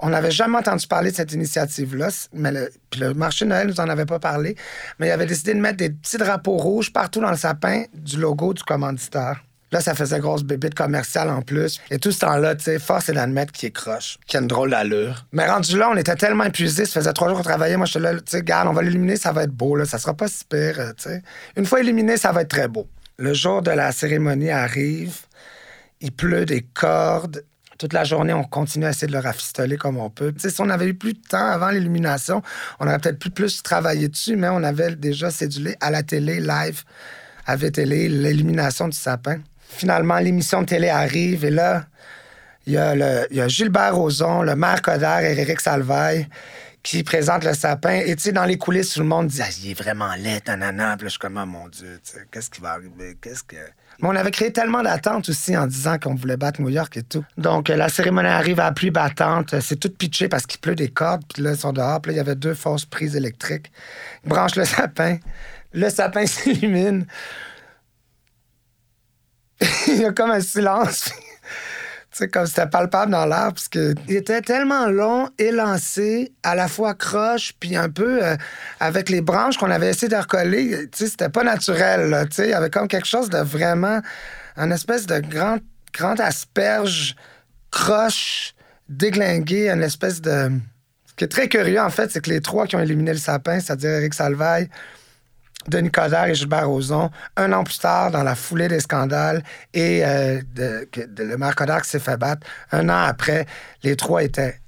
on 0.00 0.10
n'avait 0.10 0.30
jamais 0.30 0.58
entendu 0.58 0.86
parler 0.86 1.10
de 1.10 1.16
cette 1.16 1.32
initiative-là, 1.32 2.08
mais 2.32 2.52
le, 2.52 2.70
puis 2.90 3.00
le 3.00 3.14
marché 3.14 3.44
de 3.44 3.50
Noël 3.50 3.68
nous 3.68 3.80
en 3.80 3.88
avait 3.88 4.06
pas 4.06 4.18
parlé, 4.18 4.56
mais 4.98 5.08
il 5.08 5.10
avait 5.10 5.26
décidé 5.26 5.54
de 5.54 5.60
mettre 5.60 5.78
des 5.78 5.90
petits 5.90 6.18
drapeaux 6.18 6.56
rouges 6.56 6.92
partout 6.92 7.20
dans 7.20 7.30
le 7.30 7.36
sapin 7.36 7.84
du 7.94 8.18
logo 8.18 8.54
du 8.54 8.62
commanditaire. 8.62 9.42
Là, 9.72 9.80
ça 9.80 9.94
faisait 9.94 10.20
grosse 10.20 10.44
bébite 10.44 10.74
commerciale 10.74 11.28
en 11.28 11.42
plus. 11.42 11.80
Et 11.90 11.98
tout 11.98 12.12
ce 12.12 12.20
temps-là, 12.20 12.54
tu 12.54 12.64
sais, 12.64 12.78
force 12.78 13.08
est 13.08 13.14
d'admettre 13.14 13.52
qu'il 13.52 13.68
est 13.68 13.72
croche, 13.72 14.16
qu'il 14.26 14.38
a 14.38 14.40
une 14.40 14.46
drôle 14.46 14.70
d'allure. 14.70 15.26
Mais 15.32 15.46
rendu 15.46 15.76
là, 15.76 15.90
on 15.90 15.96
était 15.96 16.14
tellement 16.14 16.44
épuisés, 16.44 16.86
ça 16.86 17.00
faisait 17.00 17.12
trois 17.12 17.28
jours 17.28 17.38
qu'on 17.38 17.42
travaillait. 17.42 17.76
Moi, 17.76 17.86
je 17.86 17.92
suis 17.92 18.00
là, 18.00 18.14
tu 18.14 18.22
sais, 18.26 18.42
garde, 18.42 18.68
on 18.68 18.72
va 18.72 18.82
l'illuminer, 18.82 19.16
ça 19.16 19.32
va 19.32 19.42
être 19.42 19.50
beau, 19.50 19.74
là. 19.74 19.84
Ça 19.84 19.98
sera 19.98 20.14
pas 20.14 20.28
si 20.28 20.44
pire, 20.44 20.78
euh, 20.78 20.92
tu 20.96 21.10
sais. 21.10 21.22
Une 21.56 21.66
fois 21.66 21.80
illuminé, 21.80 22.16
ça 22.16 22.30
va 22.30 22.42
être 22.42 22.48
très 22.48 22.68
beau. 22.68 22.86
Le 23.18 23.34
jour 23.34 23.60
de 23.60 23.72
la 23.72 23.90
cérémonie 23.90 24.50
arrive, 24.50 25.16
il 26.00 26.12
pleut 26.12 26.46
des 26.46 26.62
cordes, 26.62 27.44
toute 27.78 27.92
la 27.92 28.04
journée, 28.04 28.32
on 28.32 28.44
continue 28.44 28.86
à 28.86 28.90
essayer 28.90 29.06
de 29.06 29.12
le 29.12 29.18
rafistoler 29.18 29.76
comme 29.76 29.98
on 29.98 30.10
peut. 30.10 30.32
si 30.36 30.60
on 30.60 30.70
avait 30.70 30.86
eu 30.86 30.94
plus 30.94 31.14
de 31.14 31.20
temps 31.20 31.46
avant 31.46 31.70
l'illumination, 31.70 32.42
on 32.80 32.86
aurait 32.86 32.98
peut-être 32.98 33.18
plus 33.34 33.62
travailler 33.62 34.08
dessus, 34.08 34.36
mais 34.36 34.48
on 34.48 34.62
avait 34.62 34.96
déjà 34.96 35.30
cédulé 35.30 35.76
à 35.80 35.90
la 35.90 36.02
télé, 36.02 36.40
live, 36.40 36.82
à 37.46 37.56
télé 37.56 38.08
l'illumination 38.08 38.88
du 38.88 38.96
sapin. 38.96 39.38
Finalement, 39.68 40.18
l'émission 40.18 40.62
de 40.62 40.66
télé 40.66 40.88
arrive 40.88 41.44
et 41.44 41.50
là, 41.50 41.86
il 42.66 42.72
y, 42.72 42.78
a 43.40 43.48
Gilbert 43.48 43.94
Rozon, 43.94 44.42
le 44.42 44.56
maire 44.56 44.82
Coder 44.82 45.20
et 45.22 45.40
Éric 45.40 45.60
Salvaille 45.60 46.26
qui 46.82 47.02
présentent 47.04 47.44
le 47.44 47.54
sapin. 47.54 48.00
Et 48.04 48.14
tu 48.16 48.22
sais, 48.22 48.32
dans 48.32 48.44
les 48.44 48.58
coulisses, 48.58 48.92
tout 48.94 49.00
le 49.00 49.06
monde 49.06 49.28
dit 49.28 49.40
ah, 49.42 49.48
il 49.62 49.70
est 49.70 49.74
vraiment 49.74 50.14
laid, 50.14 50.42
nanana. 50.46 50.96
Puis 50.96 51.06
je 51.06 51.10
suis 51.10 51.18
comme, 51.18 51.38
oh, 51.40 51.46
mon 51.46 51.68
Dieu, 51.68 52.00
qu'est-ce 52.30 52.50
qui 52.50 52.60
va 52.60 52.72
arriver? 52.72 53.16
Qu'est-ce 53.20 53.44
que. 53.44 53.56
Mais 54.00 54.08
on 54.08 54.16
avait 54.16 54.30
créé 54.30 54.52
tellement 54.52 54.82
d'attentes 54.82 55.28
aussi 55.28 55.56
en 55.56 55.66
disant 55.66 55.98
qu'on 55.98 56.14
voulait 56.14 56.36
battre 56.36 56.60
New 56.60 56.68
York 56.68 56.96
et 56.96 57.02
tout. 57.02 57.24
Donc, 57.38 57.70
euh, 57.70 57.76
la 57.76 57.88
cérémonie 57.88 58.28
arrive 58.28 58.60
à 58.60 58.70
pluie 58.72 58.90
battante. 58.90 59.58
C'est 59.60 59.76
tout 59.76 59.90
pitché 59.90 60.28
parce 60.28 60.46
qu'il 60.46 60.60
pleut 60.60 60.74
des 60.74 60.88
cordes. 60.88 61.22
Puis 61.32 61.42
là, 61.42 61.52
ils 61.52 61.56
sont 61.56 61.72
dehors. 61.72 62.00
Puis 62.00 62.10
là, 62.10 62.14
il 62.14 62.16
y 62.18 62.20
avait 62.20 62.36
deux 62.36 62.54
fausses 62.54 62.84
prises 62.84 63.16
électriques. 63.16 63.70
Ils 64.24 64.28
branchent 64.28 64.56
le 64.56 64.64
sapin. 64.64 65.18
Le 65.72 65.88
sapin 65.90 66.26
s'illumine. 66.26 67.06
il 69.88 69.96
y 69.96 70.04
a 70.04 70.12
comme 70.12 70.30
un 70.30 70.40
silence. 70.40 71.10
C'est 72.18 72.28
comme 72.28 72.46
c'était 72.46 72.66
palpable 72.66 73.12
dans 73.12 73.26
l'air, 73.26 73.52
parce 73.52 73.68
qu'il 73.68 73.94
était 74.08 74.40
tellement 74.40 74.86
long, 74.86 75.28
élancé, 75.38 76.32
à 76.42 76.54
la 76.54 76.66
fois 76.66 76.94
croche, 76.94 77.52
puis 77.60 77.76
un 77.76 77.90
peu 77.90 78.24
euh, 78.24 78.36
avec 78.80 79.10
les 79.10 79.20
branches 79.20 79.58
qu'on 79.58 79.70
avait 79.70 79.90
essayé 79.90 80.08
de 80.08 80.16
recoller. 80.16 80.88
C'était 80.94 81.28
pas 81.28 81.44
naturel. 81.44 82.26
Il 82.38 82.46
y 82.46 82.54
avait 82.54 82.70
comme 82.70 82.88
quelque 82.88 83.06
chose 83.06 83.28
de 83.28 83.36
vraiment. 83.36 84.00
Un 84.56 84.70
espèce 84.70 85.04
de 85.04 85.18
grand, 85.18 85.58
grand 85.92 86.18
asperge, 86.18 87.16
croche, 87.70 88.54
déglingué, 88.88 89.68
une 89.68 89.82
espèce 89.82 90.22
de. 90.22 90.52
Ce 91.04 91.12
qui 91.16 91.24
est 91.24 91.28
très 91.28 91.48
curieux, 91.48 91.82
en 91.82 91.90
fait, 91.90 92.10
c'est 92.10 92.24
que 92.24 92.30
les 92.30 92.40
trois 92.40 92.66
qui 92.66 92.76
ont 92.76 92.80
éliminé 92.80 93.12
le 93.12 93.18
sapin, 93.18 93.60
c'est-à-dire 93.60 93.90
Eric 93.90 94.14
Salvaille, 94.14 94.70
Denis 95.68 95.90
Coderre 95.90 96.26
et 96.26 96.34
Gilbert 96.34 96.68
Rozon, 96.68 97.10
un 97.36 97.52
an 97.52 97.64
plus 97.64 97.78
tard, 97.78 98.10
dans 98.10 98.22
la 98.22 98.34
foulée 98.34 98.68
des 98.68 98.80
scandales, 98.80 99.42
et 99.74 100.04
euh, 100.04 100.40
de, 100.54 100.88
le 101.18 101.36
maire 101.36 101.54
Coderre 101.54 101.82
qui 101.82 101.90
s'est 101.90 102.00
fait 102.00 102.16
battre, 102.16 102.46
un 102.72 102.88
an 102.88 103.02
après, 103.06 103.46
les 103.82 103.96
trois 103.96 104.22
étaient 104.22 104.60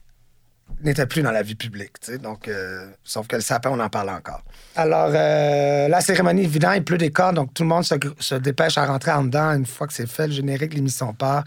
n'étaient 0.82 1.06
plus 1.06 1.22
dans 1.22 1.32
la 1.32 1.42
vie 1.42 1.56
publique. 1.56 1.94
Donc, 2.22 2.46
euh, 2.46 2.86
sauf 3.02 3.26
que 3.26 3.34
le 3.34 3.42
sapin, 3.42 3.70
on 3.70 3.80
en 3.80 3.88
parle 3.88 4.10
encore. 4.10 4.42
Alors, 4.76 5.10
euh, 5.12 5.88
la 5.88 6.00
cérémonie, 6.00 6.44
évidemment, 6.44 6.74
il 6.74 6.84
pleut 6.84 6.98
des 6.98 7.10
cordes, 7.10 7.34
donc 7.34 7.52
tout 7.52 7.64
le 7.64 7.68
monde 7.68 7.84
se, 7.84 8.34
dépêche 8.36 8.78
à 8.78 8.86
rentrer 8.86 9.10
en 9.10 9.24
dedans 9.24 9.50
une 9.54 9.66
fois 9.66 9.88
que 9.88 9.92
c'est 9.92 10.08
fait, 10.08 10.28
le 10.28 10.32
générique, 10.32 10.74
l'émission 10.74 11.12
part. 11.14 11.44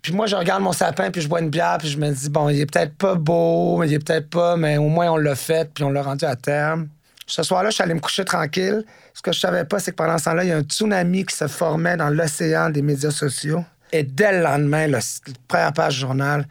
Puis 0.00 0.14
moi, 0.14 0.26
je 0.26 0.36
regarde 0.36 0.62
mon 0.62 0.72
sapin, 0.72 1.10
puis 1.10 1.20
je 1.20 1.28
bois 1.28 1.40
une 1.40 1.50
bière, 1.50 1.76
puis 1.78 1.88
je 1.88 1.98
me 1.98 2.10
dis, 2.10 2.30
bon, 2.30 2.48
il 2.48 2.60
est 2.60 2.66
peut-être 2.66 2.94
pas 2.94 3.14
beau, 3.14 3.82
il 3.84 3.92
est 3.92 3.98
peut-être 3.98 4.30
pas, 4.30 4.56
mais 4.56 4.78
au 4.78 4.88
moins 4.88 5.10
on 5.10 5.18
l'a 5.18 5.34
fait, 5.34 5.70
puis 5.74 5.84
on 5.84 5.90
l'a 5.90 6.02
rendu 6.02 6.24
à 6.24 6.36
terme. 6.36 6.88
Ce 7.30 7.44
soir-là, 7.44 7.70
je 7.70 7.76
suis 7.76 7.84
allé 7.84 7.94
me 7.94 8.00
coucher 8.00 8.24
tranquille. 8.24 8.84
Ce 9.14 9.22
que 9.22 9.30
je 9.30 9.38
savais 9.38 9.64
pas, 9.64 9.78
c'est 9.78 9.92
que 9.92 9.96
pendant 9.96 10.18
ce 10.18 10.24
temps-là, 10.24 10.42
il 10.42 10.48
y 10.48 10.52
a 10.52 10.56
un 10.56 10.62
tsunami 10.62 11.24
qui 11.24 11.36
se 11.36 11.46
formait 11.46 11.96
dans 11.96 12.10
l'océan 12.10 12.70
des 12.70 12.82
médias 12.82 13.12
sociaux. 13.12 13.64
Et 13.92 14.02
dès 14.02 14.32
le 14.32 14.42
lendemain, 14.42 14.88
la 14.88 14.98
première 15.46 15.72
page 15.72 15.94
du 15.94 16.00
journal, 16.00 16.46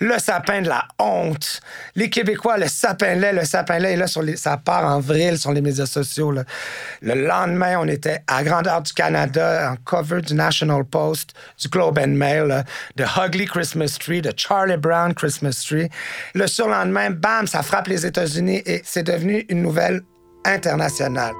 le 0.00 0.18
sapin 0.18 0.62
de 0.62 0.68
la 0.68 0.86
honte. 0.98 1.60
Les 1.94 2.08
Québécois, 2.08 2.56
le 2.58 2.68
sapin 2.68 3.14
lait, 3.16 3.32
le 3.32 3.44
sapin 3.44 3.78
lait, 3.78 3.92
et 3.92 3.96
là, 3.96 4.06
sur 4.06 4.22
les, 4.22 4.36
ça 4.36 4.56
part 4.56 4.84
en 4.84 4.98
vrille 4.98 5.36
sur 5.36 5.52
les 5.52 5.60
médias 5.60 5.86
sociaux. 5.86 6.32
Le 6.32 7.14
lendemain, 7.14 7.78
on 7.78 7.86
était 7.86 8.22
à 8.26 8.42
grandeur 8.42 8.82
du 8.82 8.92
Canada, 8.92 9.72
en 9.72 9.76
cover 9.84 10.22
du 10.22 10.34
National 10.34 10.84
Post, 10.84 11.34
du 11.60 11.68
Globe 11.68 11.98
and 11.98 12.08
Mail, 12.08 12.64
de 12.96 13.04
Ugly 13.04 13.46
Christmas 13.46 13.98
Tree, 14.00 14.22
de 14.22 14.32
Charlie 14.36 14.76
Brown 14.76 15.12
Christmas 15.12 15.64
Tree. 15.68 15.88
Le 16.34 16.46
surlendemain, 16.46 17.10
bam, 17.10 17.46
ça 17.46 17.62
frappe 17.62 17.88
les 17.88 18.06
États-Unis 18.06 18.62
et 18.64 18.80
c'est 18.84 19.04
devenu 19.04 19.44
une 19.48 19.62
nouvelle 19.62 20.02
internationale. 20.44 21.34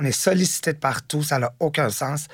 On 0.00 0.04
est 0.04 0.12
sollicité 0.12 0.72
de 0.72 0.78
partout, 0.78 1.24
ça 1.24 1.40
n'a 1.40 1.52
aucun 1.58 1.90
sens. 1.90 2.28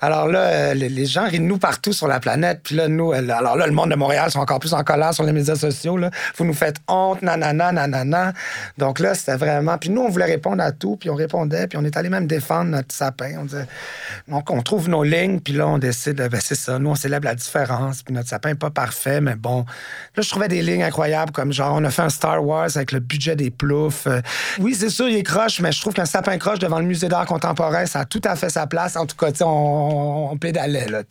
Alors 0.00 0.28
là, 0.28 0.40
euh, 0.40 0.74
les, 0.74 1.06
gens 1.06 1.26
rient 1.26 1.40
de 1.40 1.44
nous 1.44 1.58
partout 1.58 1.92
sur 1.92 2.06
la 2.06 2.20
planète. 2.20 2.60
Puis 2.62 2.76
là, 2.76 2.86
nous, 2.86 3.12
euh, 3.12 3.28
alors 3.30 3.56
là, 3.56 3.66
le 3.66 3.72
monde 3.72 3.90
de 3.90 3.96
Montréal 3.96 4.30
sont 4.30 4.38
encore 4.38 4.60
plus 4.60 4.72
en 4.72 4.84
colère 4.84 5.12
sur 5.12 5.24
les 5.24 5.32
médias 5.32 5.56
sociaux. 5.56 5.98
Vous 6.36 6.44
nous 6.44 6.54
faites 6.54 6.76
honte, 6.86 7.22
nanana, 7.22 7.72
nanana. 7.72 8.32
Donc 8.76 9.00
là, 9.00 9.14
c'était 9.14 9.36
vraiment. 9.36 9.76
Puis 9.76 9.90
nous, 9.90 10.02
on 10.02 10.08
voulait 10.08 10.26
répondre 10.26 10.62
à 10.62 10.70
tout, 10.70 10.96
puis 10.96 11.10
on 11.10 11.16
répondait, 11.16 11.66
puis 11.66 11.78
on 11.78 11.84
est 11.84 11.96
allé 11.96 12.08
même 12.08 12.26
défendre 12.26 12.70
notre 12.70 12.94
sapin. 12.94 13.32
On 13.40 13.44
disait... 13.44 13.66
Donc, 14.28 14.50
on 14.50 14.62
trouve 14.62 14.88
nos 14.88 15.02
lignes, 15.02 15.40
puis 15.40 15.54
là, 15.54 15.66
on 15.66 15.78
décide, 15.78 16.16
ben 16.16 16.40
c'est 16.40 16.54
ça, 16.54 16.78
nous, 16.78 16.90
on 16.90 16.94
célèbre 16.94 17.24
la 17.24 17.34
différence, 17.34 18.02
puis 18.02 18.14
notre 18.14 18.28
sapin 18.28 18.50
n'est 18.50 18.54
pas 18.54 18.70
parfait, 18.70 19.20
mais 19.20 19.34
bon. 19.34 19.64
Là, 20.16 20.22
je 20.22 20.28
trouvais 20.28 20.48
des 20.48 20.62
lignes 20.62 20.84
incroyables, 20.84 21.32
comme 21.32 21.52
genre, 21.52 21.74
on 21.74 21.84
a 21.84 21.90
fait 21.90 22.02
un 22.02 22.08
Star 22.08 22.44
Wars 22.44 22.68
avec 22.76 22.92
le 22.92 23.00
budget 23.00 23.34
des 23.34 23.50
ploufs. 23.50 24.06
Euh, 24.06 24.20
oui, 24.60 24.76
c'est 24.78 24.90
sûr, 24.90 25.08
il 25.08 25.16
est 25.16 25.22
croche, 25.22 25.60
mais 25.60 25.72
je 25.72 25.80
trouve 25.80 25.94
qu'un 25.94 26.04
sapin 26.04 26.38
croche 26.38 26.60
devant 26.60 26.78
le 26.78 26.84
musée 26.84 27.07
d'art 27.08 27.26
contemporain, 27.26 27.86
ça 27.86 28.00
a 28.00 28.04
tout 28.04 28.22
à 28.24 28.36
fait 28.36 28.50
sa 28.50 28.66
place. 28.66 28.96
En 28.96 29.06
tout 29.06 29.16
cas, 29.16 29.30
on 29.44 30.36
pédalait, 30.38 30.88
là. 30.88 31.02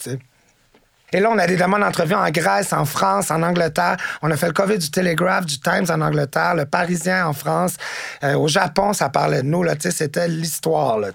Et 1.13 1.21
là, 1.21 1.29
on 1.31 1.37
a 1.37 1.47
des 1.47 1.55
demandes 1.55 1.81
d'entrevue 1.81 2.15
en 2.15 2.29
Grèce, 2.29 2.73
en 2.73 2.83
France, 2.83 3.31
en 3.31 3.41
Angleterre. 3.41 3.95
On 4.21 4.29
a 4.29 4.35
fait 4.35 4.47
le 4.47 4.53
COVID 4.53 4.77
du 4.77 4.91
Telegraph, 4.91 5.45
du 5.45 5.59
Times 5.59 5.85
en 5.89 6.01
Angleterre, 6.01 6.55
le 6.55 6.65
Parisien 6.65 7.27
en 7.27 7.33
France. 7.33 7.77
Euh, 8.23 8.35
au 8.35 8.49
Japon, 8.49 8.91
ça 8.91 9.07
parlait 9.09 9.41
de 9.41 9.47
nous, 9.47 9.63
là, 9.63 9.75
c'était 9.79 10.27
l'histoire, 10.27 10.99
là. 10.99 11.09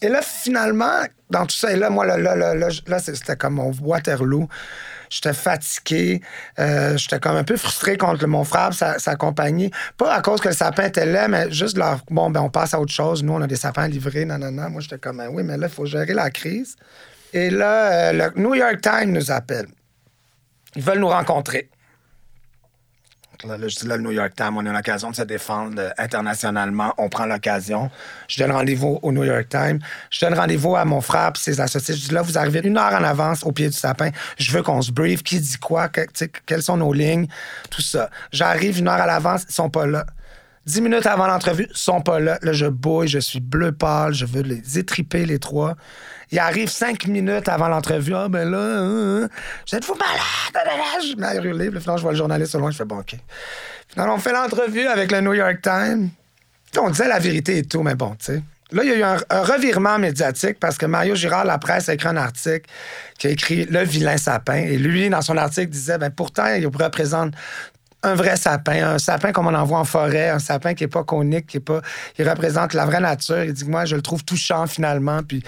Et 0.00 0.08
là, 0.08 0.22
finalement, 0.22 1.02
dans 1.28 1.44
tout 1.44 1.56
ça, 1.56 1.72
et 1.72 1.76
là, 1.76 1.90
moi, 1.90 2.06
là, 2.06 2.16
là, 2.16 2.54
là 2.54 2.98
c'était 2.98 3.36
comme 3.36 3.54
mon 3.54 3.72
Waterloo. 3.82 4.48
J'étais 5.10 5.32
fatigué. 5.32 6.20
Euh, 6.58 6.96
j'étais 6.96 7.18
comme 7.20 7.36
un 7.36 7.44
peu 7.44 7.56
frustré 7.56 7.96
contre 7.96 8.26
mon 8.26 8.44
frère 8.44 8.72
sa, 8.72 9.16
compagnie. 9.16 9.70
Pas 9.96 10.14
à 10.14 10.22
cause 10.22 10.40
que 10.40 10.48
le 10.48 10.54
sapin 10.54 10.84
était 10.84 11.06
laid, 11.06 11.28
mais 11.28 11.50
juste 11.50 11.76
leur. 11.76 12.00
Bon, 12.10 12.30
ben, 12.30 12.40
on 12.40 12.50
passe 12.50 12.74
à 12.74 12.80
autre 12.80 12.92
chose. 12.92 13.22
Nous, 13.22 13.32
on 13.32 13.40
a 13.40 13.46
des 13.46 13.56
sapins 13.56 13.88
livrés. 13.88 14.24
Non. 14.24 14.38
Moi, 14.70 14.80
j'étais 14.80 14.98
comme, 14.98 15.22
oui, 15.30 15.42
mais 15.42 15.56
là, 15.56 15.66
il 15.68 15.72
faut 15.72 15.86
gérer 15.86 16.14
la 16.14 16.30
crise. 16.30 16.76
Et 17.32 17.50
là, 17.50 18.10
euh, 18.10 18.12
le 18.12 18.40
New 18.40 18.54
York 18.54 18.80
Times 18.80 19.12
nous 19.12 19.30
appelle. 19.30 19.66
Ils 20.76 20.82
veulent 20.82 21.00
nous 21.00 21.08
rencontrer. 21.08 21.70
Là, 23.44 23.56
je 23.68 23.76
dis 23.76 23.86
là, 23.86 23.96
le 23.96 24.02
New 24.02 24.10
York 24.10 24.32
Times, 24.34 24.56
on 24.56 24.66
a 24.66 24.72
l'occasion 24.72 25.10
de 25.10 25.16
se 25.16 25.22
défendre 25.22 25.92
internationalement. 25.96 26.92
On 26.98 27.08
prend 27.08 27.24
l'occasion. 27.24 27.88
Je 28.26 28.42
donne 28.42 28.50
rendez-vous 28.50 28.98
au 29.00 29.12
New 29.12 29.22
York 29.22 29.48
Times. 29.48 29.78
Je 30.10 30.24
donne 30.24 30.34
rendez-vous 30.34 30.74
à 30.74 30.84
mon 30.84 31.00
frère 31.00 31.30
et 31.34 31.38
ses 31.38 31.60
associés. 31.60 31.94
Je 31.94 32.08
dis 32.08 32.14
là, 32.14 32.22
vous 32.22 32.36
arrivez 32.36 32.60
une 32.64 32.76
heure 32.76 32.92
en 32.92 33.04
avance 33.04 33.44
au 33.44 33.52
pied 33.52 33.68
du 33.68 33.76
sapin. 33.76 34.10
Je 34.38 34.50
veux 34.50 34.62
qu'on 34.62 34.82
se 34.82 34.90
brief. 34.90 35.22
Qui 35.22 35.38
dit 35.38 35.56
quoi? 35.58 35.88
quelles 35.88 36.62
sont 36.62 36.78
nos 36.78 36.92
lignes? 36.92 37.28
Tout 37.70 37.82
ça. 37.82 38.10
J'arrive 38.32 38.80
une 38.80 38.88
heure 38.88 38.94
à 39.00 39.06
l'avance. 39.06 39.44
Ils 39.48 39.54
sont 39.54 39.70
pas 39.70 39.86
là. 39.86 40.04
Dix 40.66 40.82
minutes 40.82 41.06
avant 41.06 41.26
l'entrevue, 41.26 41.66
ils 41.70 41.76
sont 41.76 42.02
pas 42.02 42.20
là. 42.20 42.38
Là, 42.42 42.52
je 42.52 42.66
bouille, 42.66 43.08
je 43.08 43.18
suis 43.20 43.40
bleu 43.40 43.72
pâle, 43.72 44.12
je 44.12 44.26
veux 44.26 44.42
les 44.42 44.78
étriper, 44.78 45.24
les 45.24 45.38
trois. 45.38 45.76
Il 46.30 46.38
arrive 46.38 46.68
cinq 46.68 47.06
minutes 47.06 47.48
avant 47.48 47.68
l'entrevue. 47.68 48.14
Ah, 48.14 48.28
ben 48.28 48.50
là, 48.50 48.58
hein, 48.58 49.22
hein. 49.24 49.78
vous 49.86 49.94
malade? 49.94 51.02
Je 51.02 51.16
me 51.16 51.20
mets 51.20 51.26
à 51.26 51.34
hurler. 51.36 51.70
Puis, 51.70 51.80
finalement, 51.80 51.96
je 51.96 52.02
vois 52.02 52.12
le 52.12 52.18
journaliste 52.18 52.54
au 52.54 52.58
loin. 52.58 52.70
Je 52.70 52.76
fais 52.76 52.84
bon, 52.84 52.98
OK. 52.98 53.14
Finalement, 53.88 54.14
on 54.14 54.18
fait 54.18 54.32
l'entrevue 54.32 54.86
avec 54.86 55.10
le 55.10 55.20
New 55.20 55.34
York 55.34 55.60
Times. 55.62 56.10
On 56.78 56.90
disait 56.90 57.08
la 57.08 57.18
vérité 57.18 57.58
et 57.58 57.64
tout, 57.64 57.82
mais 57.82 57.94
bon, 57.94 58.10
tu 58.10 58.26
sais. 58.26 58.42
Là, 58.70 58.84
il 58.84 58.90
y 58.90 58.92
a 58.92 58.96
eu 58.96 59.02
un, 59.02 59.42
revirement 59.42 59.98
médiatique 59.98 60.60
parce 60.60 60.76
que 60.76 60.84
Mario 60.84 61.14
Girard, 61.14 61.46
la 61.46 61.56
presse, 61.56 61.88
a 61.88 61.94
écrit 61.94 62.08
un 62.08 62.18
article 62.18 62.68
qui 63.18 63.26
a 63.26 63.30
écrit 63.30 63.64
Le 63.64 63.82
vilain 63.82 64.18
sapin. 64.18 64.56
Et 64.56 64.76
lui, 64.76 65.08
dans 65.08 65.22
son 65.22 65.38
article, 65.38 65.68
disait 65.68 65.96
ben 65.96 66.10
pourtant, 66.10 66.46
il 66.54 66.66
représente 66.66 67.32
un 68.02 68.14
vrai 68.14 68.36
sapin, 68.36 68.94
un 68.94 68.98
sapin 68.98 69.32
comme 69.32 69.48
on 69.48 69.54
en 69.54 69.64
voit 69.64 69.80
en 69.80 69.84
forêt, 69.84 70.28
un 70.28 70.38
sapin 70.38 70.74
qui 70.74 70.84
est 70.84 70.88
pas 70.88 71.02
conique, 71.02 71.46
qui 71.46 71.56
est 71.56 71.60
pas, 71.60 71.80
représente 72.18 72.72
la 72.74 72.84
vraie 72.84 73.00
nature. 73.00 73.42
Il 73.42 73.52
dit 73.52 73.64
que 73.64 73.70
moi, 73.70 73.84
je 73.84 73.96
le 73.96 74.02
trouve 74.02 74.24
touchant 74.24 74.66
finalement. 74.66 75.20
Puis, 75.22 75.42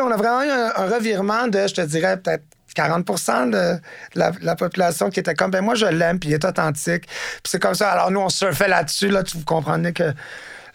on 0.00 0.10
a 0.10 0.16
vraiment 0.16 0.42
eu 0.42 0.50
un, 0.50 0.86
revirement 0.86 1.48
de, 1.48 1.66
je 1.66 1.74
te 1.74 1.80
dirais, 1.80 2.16
peut-être 2.16 2.44
40% 2.76 3.50
de 3.50 3.80
la, 4.14 4.56
population 4.56 5.10
qui 5.10 5.18
était 5.18 5.34
comme, 5.34 5.50
ben 5.50 5.62
moi, 5.62 5.74
je 5.74 5.86
l'aime, 5.86 6.20
puis 6.20 6.30
il 6.30 6.34
est 6.34 6.44
authentique. 6.44 7.06
Puis 7.06 7.50
c'est 7.50 7.60
comme 7.60 7.74
ça. 7.74 7.90
Alors 7.90 8.12
nous, 8.12 8.20
on 8.20 8.28
surfait 8.28 8.68
là-dessus, 8.68 9.08
là, 9.08 9.22
vous 9.34 9.44
comprenez 9.44 9.92
que. 9.92 10.12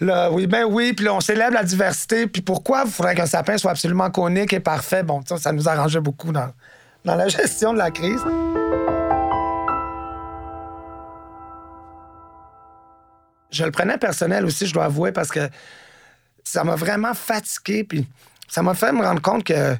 Là, 0.01 0.29
oui, 0.29 0.45
ben 0.45 0.65
oui, 0.65 0.91
puis 0.91 1.07
on 1.07 1.21
célèbre 1.21 1.53
la 1.53 1.63
diversité. 1.63 2.27
Puis 2.27 2.41
pourquoi 2.41 2.83
il 2.85 2.91
faudrait 2.91 3.15
qu'un 3.15 3.25
sapin 3.25 3.57
soit 3.57 3.71
absolument 3.71 4.11
conique 4.11 4.51
et 4.51 4.59
parfait? 4.59 5.03
Bon, 5.03 5.21
ça 5.37 5.53
nous 5.53 5.69
arrangeait 5.69 6.01
beaucoup 6.01 6.33
dans 6.33 6.51
la 7.05 7.27
gestion 7.29 7.71
de 7.71 7.77
la 7.77 7.91
crise. 7.91 8.21
Je 13.55 13.63
le 13.63 13.71
prenais 13.71 13.97
personnel 13.97 14.45
aussi, 14.45 14.67
je 14.67 14.73
dois 14.73 14.85
avouer, 14.85 15.11
parce 15.11 15.29
que 15.29 15.49
ça 16.43 16.63
m'a 16.63 16.75
vraiment 16.75 17.13
fatigué. 17.13 17.83
Puis 17.83 18.07
ça 18.47 18.61
m'a 18.61 18.73
fait 18.73 18.91
me 18.91 19.03
rendre 19.03 19.21
compte 19.21 19.43
que. 19.43 19.75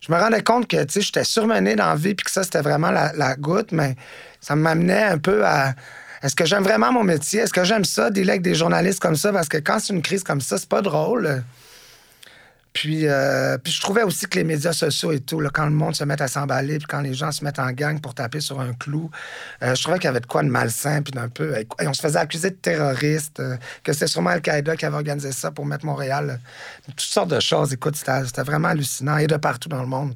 Je 0.00 0.12
me 0.12 0.18
rendais 0.18 0.44
compte 0.44 0.68
que, 0.68 0.84
tu 0.84 0.92
sais, 0.92 1.00
j'étais 1.00 1.24
surmené 1.24 1.74
dans 1.74 1.88
la 1.88 1.96
vie, 1.96 2.14
puis 2.14 2.24
que 2.24 2.30
ça, 2.30 2.44
c'était 2.44 2.60
vraiment 2.60 2.92
la, 2.92 3.34
goutte, 3.34 3.72
mais 3.72 3.96
ça 4.40 4.54
m'amenait 4.54 5.02
un 5.02 5.18
peu 5.18 5.44
à. 5.44 5.74
Est-ce 6.22 6.36
que 6.36 6.44
j'aime 6.44 6.62
vraiment 6.62 6.92
mon 6.92 7.02
métier? 7.02 7.40
Est-ce 7.40 7.52
que 7.52 7.64
j'aime 7.64 7.84
ça, 7.84 8.06
avec 8.06 8.42
des 8.42 8.54
journalistes 8.54 9.00
comme 9.00 9.16
ça? 9.16 9.32
Parce 9.32 9.48
que 9.48 9.56
quand 9.56 9.80
c'est 9.80 9.92
une 9.92 10.02
crise 10.02 10.22
comme 10.22 10.40
ça, 10.40 10.56
c'est 10.56 10.68
pas 10.68 10.82
drôle. 10.82 11.42
Puis, 12.72 13.08
euh, 13.08 13.58
puis 13.58 13.72
je 13.72 13.80
trouvais 13.80 14.02
aussi 14.02 14.26
que 14.26 14.38
les 14.38 14.44
médias 14.44 14.72
sociaux 14.72 15.12
et 15.12 15.20
tout, 15.20 15.42
quand 15.52 15.64
le 15.64 15.72
monde 15.72 15.96
se 15.96 16.04
met 16.04 16.20
à 16.20 16.28
s'emballer, 16.28 16.78
puis 16.78 16.86
quand 16.86 17.00
les 17.00 17.14
gens 17.14 17.32
se 17.32 17.42
mettent 17.44 17.58
en 17.58 17.70
gang 17.72 18.00
pour 18.00 18.14
taper 18.14 18.40
sur 18.40 18.60
un 18.60 18.72
clou, 18.72 19.10
euh, 19.62 19.74
je 19.74 19.82
trouvais 19.82 19.98
qu'il 19.98 20.06
y 20.06 20.08
avait 20.08 20.20
de 20.20 20.26
quoi 20.26 20.42
de 20.42 20.48
malsain, 20.48 21.02
puis 21.02 21.12
d'un 21.12 21.28
peu. 21.28 21.56
Et 21.56 21.66
on 21.86 21.92
se 21.92 22.00
faisait 22.00 22.18
accuser 22.18 22.50
de 22.50 22.56
terroristes, 22.56 23.40
euh, 23.40 23.56
que 23.82 23.92
c'était 23.92 24.06
sûrement 24.06 24.30
Al-Qaïda 24.30 24.76
qui 24.76 24.86
avait 24.86 24.96
organisé 24.96 25.32
ça 25.32 25.50
pour 25.50 25.66
mettre 25.66 25.86
Montréal. 25.86 26.40
toutes 26.86 27.00
sortes 27.00 27.30
de 27.30 27.40
choses. 27.40 27.72
Écoute, 27.72 27.96
c'était 27.96 28.42
vraiment 28.42 28.68
hallucinant, 28.68 29.16
et 29.16 29.26
de 29.26 29.36
partout 29.36 29.68
dans 29.68 29.80
le 29.80 29.88
monde. 29.88 30.14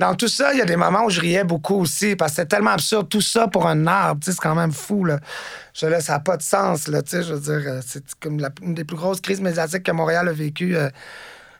Dans 0.00 0.16
tout 0.16 0.26
ça, 0.26 0.52
il 0.52 0.58
y 0.58 0.62
a 0.62 0.64
des 0.64 0.74
moments 0.74 1.04
où 1.04 1.10
je 1.10 1.20
riais 1.20 1.44
beaucoup 1.44 1.76
aussi, 1.76 2.16
parce 2.16 2.32
que 2.32 2.36
c'était 2.36 2.56
tellement 2.56 2.72
absurde. 2.72 3.08
Tout 3.08 3.20
ça 3.20 3.46
pour 3.46 3.68
un 3.68 3.86
arbre, 3.86 4.20
c'est 4.24 4.36
quand 4.36 4.56
même 4.56 4.72
fou. 4.72 5.06
Je, 5.72 6.00
ça 6.00 6.12
n'a 6.14 6.20
pas 6.20 6.36
de 6.36 6.42
sens. 6.42 6.86
Je 6.88 7.32
veux 7.32 7.40
dire, 7.40 7.80
c'est 7.86 8.02
comme 8.16 8.44
une 8.60 8.74
des 8.74 8.84
plus 8.84 8.96
grosses 8.96 9.20
crises 9.20 9.40
médiatiques 9.40 9.84
que 9.84 9.92
Montréal 9.92 10.28
a 10.28 10.32
vécues 10.32 10.76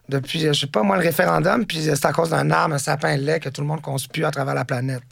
depuis, 0.09 0.41
je 0.41 0.53
sais 0.53 0.67
pas, 0.67 0.83
moi, 0.83 0.97
le 0.97 1.03
référendum, 1.03 1.65
puis 1.67 1.83
c'est 1.83 2.05
à 2.05 2.13
cause 2.13 2.31
d'un 2.31 2.51
arbre, 2.51 2.75
un 2.75 2.79
sapin 2.79 3.17
lait 3.17 3.41
que 3.41 3.49
tout 3.49 3.61
le 3.61 3.67
monde 3.67 3.81
conspire 3.81 4.29
à 4.29 4.31
travers 4.31 4.55
la 4.55 4.65
planète. 4.65 5.03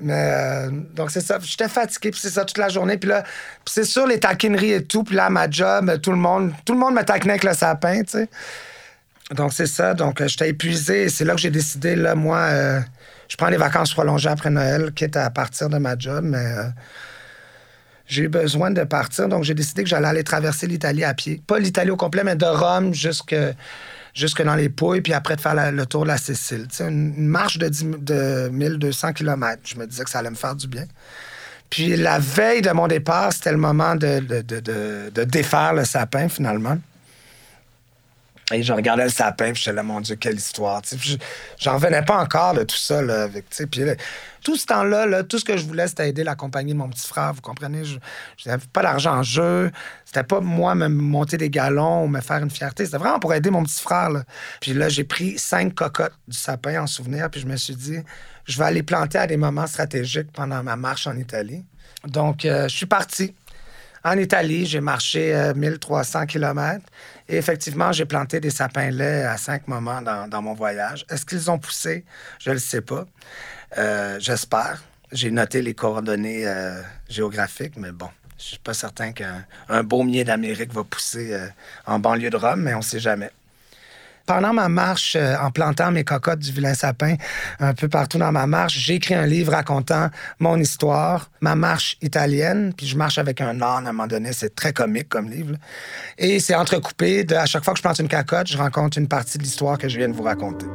Mais 0.00 0.12
euh, 0.12 0.70
donc 0.94 1.10
c'est 1.10 1.22
ça, 1.22 1.38
j'étais 1.40 1.68
fatigué, 1.68 2.10
puis 2.10 2.20
c'est 2.20 2.30
ça 2.30 2.44
toute 2.44 2.58
la 2.58 2.68
journée, 2.68 2.98
puis 2.98 3.08
là, 3.08 3.24
c'est 3.64 3.84
sûr 3.84 4.06
les 4.06 4.20
taquineries 4.20 4.72
et 4.72 4.84
tout, 4.84 5.04
puis 5.04 5.16
là 5.16 5.30
ma 5.30 5.48
job, 5.48 6.00
tout 6.02 6.10
le 6.10 6.18
monde, 6.18 6.52
tout 6.66 6.74
le 6.74 6.78
monde 6.78 6.94
me 6.94 7.02
taquinait 7.02 7.34
avec 7.34 7.44
le 7.44 7.54
sapin, 7.54 8.02
tu 8.02 8.18
sais. 8.18 8.28
Donc 9.34 9.52
c'est 9.54 9.66
ça, 9.66 9.94
donc 9.94 10.20
euh, 10.20 10.28
j'étais 10.28 10.50
épuisé, 10.50 11.04
et 11.04 11.08
c'est 11.08 11.24
là 11.24 11.34
que 11.34 11.40
j'ai 11.40 11.50
décidé 11.50 11.96
là 11.96 12.14
moi 12.14 12.38
euh, 12.38 12.80
je 13.28 13.36
prends 13.36 13.48
les 13.48 13.56
vacances 13.56 13.92
prolongées 13.92 14.28
après 14.28 14.50
Noël, 14.50 14.92
quitte 14.92 15.16
à 15.16 15.30
partir 15.30 15.68
de 15.68 15.78
ma 15.78 15.98
job, 15.98 16.24
mais 16.24 16.44
j'ai 18.06 18.28
besoin 18.28 18.70
de 18.70 18.84
partir, 18.84 19.28
donc 19.28 19.44
j'ai 19.44 19.54
décidé 19.54 19.82
que 19.82 19.88
j'allais 19.88 20.08
aller 20.08 20.24
traverser 20.24 20.66
l'Italie 20.66 21.04
à 21.04 21.14
pied. 21.14 21.42
Pas 21.46 21.58
l'Italie 21.58 21.90
au 21.90 21.96
complet, 21.96 22.22
mais 22.24 22.36
de 22.36 22.44
Rome 22.44 22.94
jusque, 22.94 23.34
jusque 24.14 24.42
dans 24.42 24.54
les 24.54 24.68
Pouilles, 24.68 25.00
puis 25.00 25.12
après 25.12 25.36
de 25.36 25.40
faire 25.40 25.72
le 25.72 25.86
tour 25.86 26.04
de 26.04 26.08
la 26.08 26.16
Sicile. 26.16 26.68
Une, 26.80 27.26
marche 27.26 27.58
de, 27.58 27.68
10, 27.68 27.84
de 27.98 28.48
1200 28.48 29.12
km. 29.12 29.60
Je 29.64 29.76
me 29.76 29.86
disais 29.86 30.04
que 30.04 30.10
ça 30.10 30.20
allait 30.20 30.30
me 30.30 30.36
faire 30.36 30.54
du 30.54 30.68
bien. 30.68 30.84
Puis 31.68 31.96
la 31.96 32.18
veille 32.20 32.62
de 32.62 32.70
mon 32.70 32.86
départ, 32.86 33.32
c'était 33.32 33.50
le 33.50 33.58
moment 33.58 33.96
de, 33.96 34.20
de, 34.20 34.40
de, 34.40 35.10
de, 35.10 35.24
défaire 35.24 35.74
le 35.74 35.84
sapin, 35.84 36.28
finalement. 36.28 36.78
Et 38.52 38.62
je 38.62 38.72
regardais 38.72 39.04
le 39.04 39.10
sapin, 39.10 39.52
puis 39.52 39.62
je 39.64 39.70
là, 39.72 39.82
mon 39.82 40.00
Dieu, 40.00 40.14
quelle 40.14 40.36
histoire. 40.36 40.80
J'en 41.58 41.74
revenais 41.74 42.02
pas 42.02 42.16
encore 42.18 42.54
de 42.54 42.62
tout 42.62 42.76
ça. 42.76 43.02
Là, 43.02 43.24
avec, 43.24 43.46
puis 43.48 43.82
tout 44.44 44.54
ce 44.54 44.66
temps-là, 44.66 45.24
tout 45.24 45.40
ce 45.40 45.44
que 45.44 45.56
je 45.56 45.64
voulais, 45.64 45.88
c'était 45.88 46.10
aider 46.10 46.22
la 46.22 46.36
compagnie 46.36 46.72
de 46.72 46.78
mon 46.78 46.88
petit 46.88 47.08
frère. 47.08 47.32
Vous 47.32 47.40
comprenez? 47.40 47.84
Je 47.84 47.98
n'avais 48.46 48.62
pas 48.72 48.82
d'argent 48.82 49.16
en 49.16 49.22
jeu. 49.24 49.72
C'était 50.04 50.22
pas 50.22 50.40
moi 50.40 50.76
me 50.76 50.86
monter 50.86 51.36
des 51.38 51.50
galons 51.50 52.04
ou 52.04 52.06
me 52.06 52.20
faire 52.20 52.38
une 52.38 52.50
fierté. 52.50 52.84
C'était 52.84 52.98
vraiment 52.98 53.18
pour 53.18 53.34
aider 53.34 53.50
mon 53.50 53.64
petit 53.64 53.82
frère. 53.82 54.10
Puis 54.60 54.74
là, 54.74 54.88
j'ai 54.88 55.02
pris 55.02 55.36
cinq 55.38 55.74
cocottes 55.74 56.14
du 56.28 56.36
sapin 56.36 56.82
en 56.82 56.86
souvenir, 56.86 57.28
puis 57.30 57.40
je 57.40 57.46
me 57.46 57.56
suis 57.56 57.74
dit, 57.74 57.98
je 58.44 58.58
vais 58.58 58.64
aller 58.64 58.84
planter 58.84 59.18
à 59.18 59.26
des 59.26 59.36
moments 59.36 59.66
stratégiques 59.66 60.30
pendant 60.32 60.62
ma 60.62 60.76
marche 60.76 61.08
en 61.08 61.16
Italie. 61.16 61.64
Donc, 62.06 62.44
euh, 62.44 62.68
je 62.68 62.76
suis 62.76 62.86
parti 62.86 63.34
En 64.06 64.16
Italie, 64.18 64.66
j'ai 64.66 64.80
marché 64.80 65.52
1300 65.56 66.26
km 66.26 66.80
et 67.28 67.36
effectivement, 67.36 67.90
j'ai 67.90 68.04
planté 68.04 68.38
des 68.38 68.50
sapins 68.50 68.90
laids 68.90 69.24
à 69.24 69.36
cinq 69.36 69.66
moments 69.66 70.00
dans, 70.00 70.42
mon 70.42 70.54
voyage. 70.54 71.04
Est-ce 71.10 71.26
qu'ils 71.26 71.50
ont 71.50 71.58
poussé? 71.58 72.04
Je 72.38 72.50
ne 72.50 72.54
le 72.54 72.60
sais 72.60 72.82
pas. 72.82 73.04
J'espère. 74.20 74.84
J'ai 75.10 75.32
noté 75.32 75.60
les 75.60 75.74
coordonnées 75.74 76.46
géographiques, 77.08 77.76
mais 77.76 77.90
bon, 77.90 78.08
je 78.38 78.44
suis 78.44 78.58
pas 78.58 78.74
certain 78.74 79.12
qu'un 79.12 79.82
baumier 79.82 80.24
d'Amérique 80.24 80.72
va 80.72 80.84
pousser 80.84 81.32
euh, 81.32 81.48
en 81.86 81.98
banlieue 81.98 82.30
de 82.30 82.36
Rome, 82.36 82.62
mais 82.62 82.74
on 82.74 82.78
ne 82.78 82.82
sait 82.82 83.00
jamais. 83.00 83.30
Pendant 84.26 84.52
ma 84.52 84.68
marche, 84.68 85.16
euh, 85.16 85.36
en 85.40 85.50
plantant 85.50 85.92
mes 85.92 86.04
cocottes 86.04 86.40
du 86.40 86.52
vilain 86.52 86.74
sapin 86.74 87.14
un 87.60 87.74
peu 87.74 87.88
partout 87.88 88.18
dans 88.18 88.32
ma 88.32 88.46
marche, 88.46 88.78
j'ai 88.78 88.94
écrit 88.94 89.14
un 89.14 89.26
livre 89.26 89.52
racontant 89.52 90.08
mon 90.40 90.58
histoire, 90.58 91.30
ma 91.40 91.54
marche 91.54 91.96
italienne, 92.02 92.72
puis 92.76 92.86
je 92.86 92.96
marche 92.96 93.18
avec 93.18 93.40
un 93.40 93.62
âne 93.62 93.86
à 93.86 93.90
un 93.90 93.92
moment 93.92 94.06
donné. 94.06 94.32
C'est 94.32 94.54
très 94.54 94.72
comique 94.72 95.08
comme 95.08 95.30
livre. 95.30 95.54
Et 96.18 96.40
c'est 96.40 96.54
entrecoupé 96.54 97.24
de, 97.24 97.34
à 97.36 97.46
chaque 97.46 97.64
fois 97.64 97.72
que 97.72 97.78
je 97.78 97.82
plante 97.82 97.98
une 98.00 98.08
cocotte, 98.08 98.48
je 98.48 98.58
rencontre 98.58 98.98
une 98.98 99.08
partie 99.08 99.38
de 99.38 99.42
l'histoire 99.44 99.78
que 99.78 99.88
je 99.88 99.96
viens 99.96 100.08
de 100.08 100.14
vous 100.14 100.24
raconter. 100.24 100.66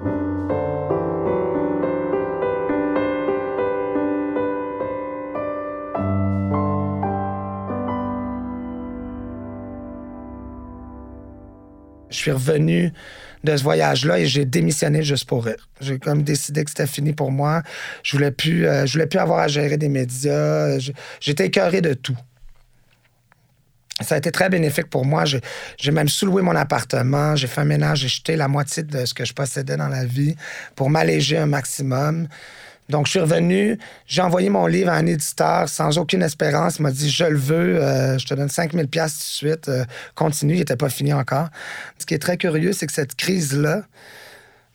Je 12.11 12.17
suis 12.17 12.31
revenu 12.31 12.93
de 13.43 13.57
ce 13.57 13.63
voyage-là 13.63 14.19
et 14.19 14.25
j'ai 14.25 14.45
démissionné 14.45 15.03
juste 15.03 15.25
pour 15.25 15.45
rire. 15.45 15.67
J'ai 15.79 15.97
comme 15.97 16.23
décidé 16.23 16.63
que 16.63 16.69
c'était 16.69 16.87
fini 16.87 17.13
pour 17.13 17.31
moi. 17.31 17.63
Je 18.03 18.15
voulais 18.15 18.31
plus, 18.31 18.67
euh, 18.67 18.85
je 18.85 18.93
voulais 18.93 19.07
plus 19.07 19.19
avoir 19.19 19.39
à 19.39 19.47
gérer 19.47 19.77
des 19.77 19.89
médias. 19.89 20.77
J'étais 21.19 21.47
écœuré 21.47 21.81
de 21.81 21.93
tout. 21.93 22.17
Ça 24.01 24.15
a 24.15 24.17
été 24.17 24.31
très 24.31 24.49
bénéfique 24.49 24.89
pour 24.89 25.05
moi. 25.05 25.25
J'ai 25.25 25.91
même 25.91 26.09
sous-loué 26.09 26.41
mon 26.41 26.55
appartement. 26.55 27.35
J'ai 27.35 27.47
fait 27.47 27.61
un 27.61 27.65
ménage. 27.65 27.99
J'ai 27.99 28.07
jeté 28.07 28.35
la 28.35 28.47
moitié 28.47 28.83
de 28.83 29.05
ce 29.05 29.13
que 29.13 29.25
je 29.25 29.33
possédais 29.33 29.77
dans 29.77 29.89
la 29.89 30.05
vie 30.05 30.35
pour 30.75 30.89
m'alléger 30.89 31.37
un 31.37 31.45
maximum. 31.45 32.27
Donc, 32.91 33.07
je 33.07 33.11
suis 33.11 33.19
revenu, 33.19 33.79
j'ai 34.05 34.21
envoyé 34.21 34.49
mon 34.49 34.67
livre 34.67 34.89
à 34.89 34.95
un 34.95 35.05
éditeur 35.07 35.67
sans 35.67 35.97
aucune 35.97 36.21
espérance. 36.21 36.77
Il 36.77 36.83
m'a 36.83 36.91
dit 36.91 37.09
Je 37.09 37.23
le 37.23 37.37
veux, 37.37 37.81
euh, 37.81 38.19
je 38.19 38.25
te 38.27 38.33
donne 38.35 38.49
5000 38.49 38.87
pièces 38.87 39.13
tout 39.13 39.47
de 39.47 39.51
suite, 39.51 39.69
euh, 39.69 39.85
continue, 40.13 40.53
il 40.53 40.59
n'était 40.59 40.75
pas 40.75 40.89
fini 40.89 41.13
encore. 41.13 41.47
Ce 41.97 42.05
qui 42.05 42.13
est 42.13 42.19
très 42.19 42.37
curieux, 42.37 42.73
c'est 42.73 42.85
que 42.85 42.93
cette 42.93 43.15
crise-là 43.15 43.83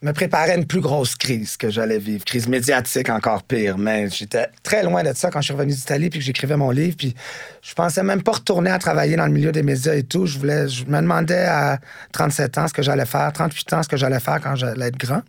me 0.02 0.12
préparait 0.12 0.56
une 0.56 0.66
plus 0.66 0.80
grosse 0.80 1.16
crise 1.16 1.56
que 1.56 1.70
j'allais 1.70 1.98
vivre, 1.98 2.24
crise 2.24 2.48
médiatique 2.48 3.08
encore 3.08 3.42
pire. 3.42 3.78
Mais 3.78 4.08
j'étais 4.10 4.48
très 4.62 4.82
loin 4.82 5.02
de 5.02 5.12
ça 5.14 5.30
quand 5.30 5.40
je 5.40 5.46
suis 5.46 5.54
revenu 5.54 5.72
d'Italie 5.72 6.10
puis 6.10 6.18
que 6.20 6.24
j'écrivais 6.24 6.56
mon 6.56 6.70
livre. 6.70 6.96
Puis 6.96 7.14
je 7.62 7.74
pensais 7.74 8.02
même 8.02 8.22
pas 8.22 8.32
retourner 8.32 8.70
à 8.70 8.78
travailler 8.78 9.16
dans 9.16 9.26
le 9.26 9.32
milieu 9.32 9.52
des 9.52 9.62
médias 9.62 9.94
et 9.94 10.02
tout. 10.02 10.26
Je, 10.26 10.38
voulais, 10.38 10.68
je 10.68 10.84
me 10.84 11.00
demandais 11.00 11.44
à 11.44 11.78
37 12.12 12.58
ans 12.58 12.68
ce 12.68 12.74
que 12.74 12.82
j'allais 12.82 13.06
faire, 13.06 13.32
38 13.32 13.72
ans 13.72 13.82
ce 13.82 13.88
que 13.88 13.96
j'allais 13.96 14.20
faire 14.20 14.40
quand 14.40 14.54
j'allais 14.54 14.88
être 14.88 14.98
grand. 14.98 15.22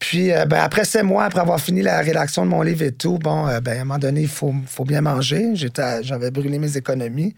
Puis, 0.00 0.32
euh, 0.32 0.44
ben, 0.44 0.58
après 0.58 0.84
sept 0.84 1.04
mois, 1.04 1.24
après 1.24 1.40
avoir 1.40 1.60
fini 1.60 1.80
la 1.82 2.00
rédaction 2.00 2.44
de 2.44 2.50
mon 2.50 2.62
livre 2.62 2.82
et 2.82 2.92
tout, 2.92 3.18
bon, 3.18 3.46
euh, 3.46 3.60
ben, 3.60 3.78
à 3.78 3.80
un 3.80 3.84
moment 3.84 3.98
donné, 3.98 4.22
il 4.22 4.28
faut, 4.28 4.54
faut 4.66 4.84
bien 4.84 5.00
manger. 5.00 5.52
J'avais 5.54 6.30
brûlé 6.30 6.58
mes 6.58 6.76
économies. 6.76 7.34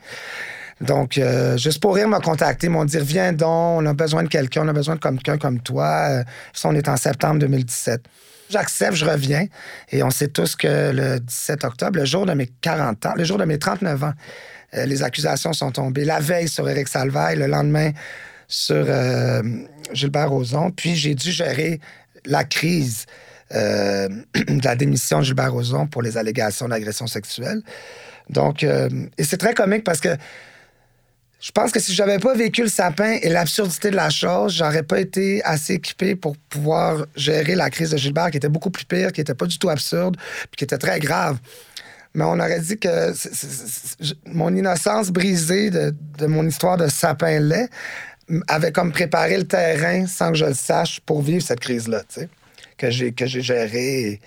Donc, 0.81 1.17
euh, 1.19 1.57
juste 1.57 1.81
pour 1.81 1.95
rire, 1.95 2.09
m'a 2.09 2.21
contacté, 2.21 2.69
m'ont 2.69 2.85
dit 2.85 2.99
Viens 3.01 3.33
donc, 3.33 3.83
on 3.83 3.87
a 3.87 3.95
besoin 3.95 4.23
de 4.23 4.29
quelqu'un, 4.29 4.63
on 4.65 4.69
a 4.69 4.73
besoin 4.73 4.97
de 4.97 5.01
quelqu'un 5.01 5.39
comme 5.39 5.61
toi. 5.61 6.23
ça, 6.53 6.69
on 6.69 6.75
est 6.75 6.89
en 6.89 6.97
septembre 6.97 7.41
2017. 7.41 8.03
J'accepte, 8.49 8.95
je 8.95 9.05
reviens. 9.05 9.47
Et 9.91 10.03
on 10.03 10.11
sait 10.11 10.29
tous 10.29 10.57
que 10.57 10.93
le 10.93 11.19
17 11.21 11.65
octobre, 11.65 11.99
le 11.99 12.05
jour 12.05 12.27
de 12.27 12.33
mes 12.33 12.47
40 12.47 13.07
ans, 13.07 13.15
le 13.17 13.25
jour 13.25 13.39
de 13.39 13.45
mes 13.45 13.59
39 13.59 14.05
ans, 14.05 14.13
les 14.73 15.03
accusations 15.03 15.53
sont 15.53 15.73
tombées. 15.73 16.05
La 16.05 16.21
veille 16.21 16.49
sur 16.49 16.69
Éric 16.69 16.89
Salvaille, 16.89 17.37
le 17.37 17.47
lendemain 17.47 17.91
sur 18.47 18.87
Gilbert 19.93 20.31
Rozon. 20.31 20.71
Puis 20.71 20.95
j'ai 20.95 21.15
dû 21.15 21.31
gérer 21.31 21.81
la 22.27 22.45
crise 22.45 23.07
euh, 23.55 24.09
de 24.35 24.65
la 24.65 24.77
démission 24.77 25.21
de 25.21 25.25
Gilbert 25.25 25.53
Rozon 25.53 25.87
pour 25.87 26.03
les 26.03 26.17
allégations 26.17 26.69
d'agression 26.69 27.07
sexuelle. 27.07 27.63
Donc, 28.29 28.65
euh, 28.65 28.89
et 29.17 29.25
c'est 29.25 29.37
très 29.37 29.55
comique 29.55 29.85
parce 29.85 30.01
que 30.01 30.09
je 31.39 31.53
pense 31.53 31.71
que 31.71 31.79
si 31.79 31.95
j'avais 31.95 32.19
pas 32.19 32.35
vécu 32.35 32.63
le 32.63 32.69
sapin 32.69 33.19
et 33.23 33.29
l'absurdité 33.29 33.91
de 33.91 33.97
la 33.97 34.11
chose, 34.11 34.55
j'aurais 34.55 34.83
pas 34.83 34.99
été 34.99 35.45
assez 35.45 35.75
équipé 35.75 36.17
pour 36.17 36.37
pouvoir 36.37 37.07
gérer 37.15 37.55
la 37.55 37.71
crise 37.71 37.91
de 37.91 37.97
Gilbert, 37.97 38.31
qui 38.31 38.39
était 38.39 38.49
beaucoup 38.49 38.71
plus 38.71 38.85
pire, 38.85 39.13
qui 39.13 39.21
était 39.21 39.35
pas 39.35 39.47
du 39.47 39.59
tout 39.59 39.69
absurde, 39.69 40.17
puis 40.17 40.57
qui 40.57 40.65
était 40.65 40.79
très 40.79 40.99
grave. 40.99 41.39
Mais 42.15 42.25
on 42.25 42.41
aurait 42.41 42.61
dit 42.61 42.79
que 42.79 43.13
mon 44.27 44.57
innocence 44.57 45.11
brisée 45.11 45.71
de, 45.71 45.95
de 46.19 46.27
mon 46.27 46.47
histoire 46.49 46.79
de 46.79 46.89
sapin 46.89 47.39
lait 47.39 47.69
avait 48.49 48.73
comme 48.73 48.93
préparé 48.93 49.37
le 49.37 49.47
terrain 49.47 50.07
sans 50.07 50.31
que 50.31 50.39
je 50.39 50.47
le 50.47 50.55
sache 50.55 51.01
pour 51.01 51.23
vivre 51.23 51.43
cette 51.43 51.61
crise-là, 51.61 52.01
tu 52.09 52.21
sais, 52.21 52.29
que 52.77 52.91
j'ai, 52.91 53.13
que 53.13 53.27
gérée 53.27 54.21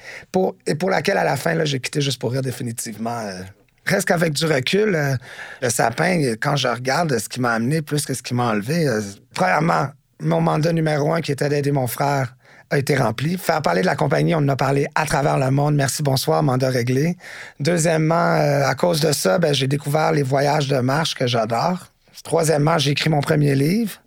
et 0.66 0.76
pour, 0.76 0.90
laquelle, 0.90 1.18
à 1.18 1.24
la 1.24 1.36
fin, 1.36 1.54
là, 1.54 1.66
j'ai 1.66 1.80
quitté 1.80 2.02
juste 2.02 2.20
pour 2.20 2.32
rire 2.32 2.42
définitivement. 2.42 3.20
Euh. 3.20 3.42
presque 3.84 4.12
avec 4.12 4.34
du 4.34 4.46
recul, 4.46 4.96
euh, 4.96 5.16
le 5.62 5.70
sapin, 5.70 6.34
quand 6.40 6.56
je 6.56 6.68
regarde 6.68 7.18
ce 7.18 7.28
qui 7.28 7.42
m'a 7.42 7.54
amené 7.54 7.82
plus 7.82 8.06
que 8.06 8.14
ce 8.14 8.24
qui 8.24 8.34
m'a 8.34 8.52
enlevé, 8.52 8.88
euh, 8.88 9.02
premièrement, 9.34 9.88
mon 10.22 10.42
mandat 10.42 10.74
numéro 10.74 11.14
un 11.14 11.22
qui 11.22 11.32
était 11.32 11.50
d'aider 11.50 11.72
mon 11.72 11.88
frère 11.88 12.36
a 12.72 12.78
été 12.78 12.96
rempli. 12.96 13.38
Faire 13.38 13.62
parler 13.62 13.82
de 13.82 13.88
la 13.88 13.96
compagnie, 13.96 14.36
on 14.36 14.40
en 14.40 14.50
a 14.50 14.56
parlé 14.56 14.86
à 14.94 15.06
travers 15.06 15.40
le 15.40 15.50
monde. 15.50 15.76
Merci, 15.76 16.04
bonsoir, 16.04 16.44
mandat 16.44 16.70
réglé. 16.70 17.18
Deuxièmement, 17.60 18.36
à 18.66 18.76
cause 18.76 19.00
de 19.00 19.12
ça, 19.12 19.40
ben, 19.40 19.54
j'ai 19.54 19.68
découvert 19.68 20.12
les 20.12 20.22
voyages 20.22 20.68
de 20.68 20.78
marche 20.78 21.16
que 21.16 21.26
j'adore. 21.26 21.90
Troisièmement, 22.24 22.78
j'ai 22.78 22.92
écrit 22.92 23.10
mon 23.10 23.22
premier 23.22 23.56
livre. 23.56 24.02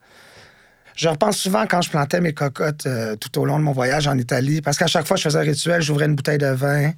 Je 0.96 1.09
repense 1.09 1.38
souvent 1.38 1.66
quand 1.66 1.81
je 1.81 1.90
plantais 1.90 2.20
mes 2.20 2.35
cocottes 2.35 2.87
euh, 2.87 3.16
tout 3.16 3.38
au 3.40 3.46
long 3.46 3.59
de 3.59 3.64
mon 3.64 3.72
voyage 3.72 4.07
en 4.07 4.18
Italie, 4.18 4.61
parce 4.61 4.77
qu'à 4.77 4.87
chaque 4.87 5.07
fois 5.07 5.16
je 5.16 5.22
faisais 5.22 5.38
un 5.38 5.42
rituel, 5.42 5.81
j'ouvrais 5.81 6.05
une 6.05 6.14
bouteille 6.14 6.38
de 6.38 6.48
vin, 6.48 6.92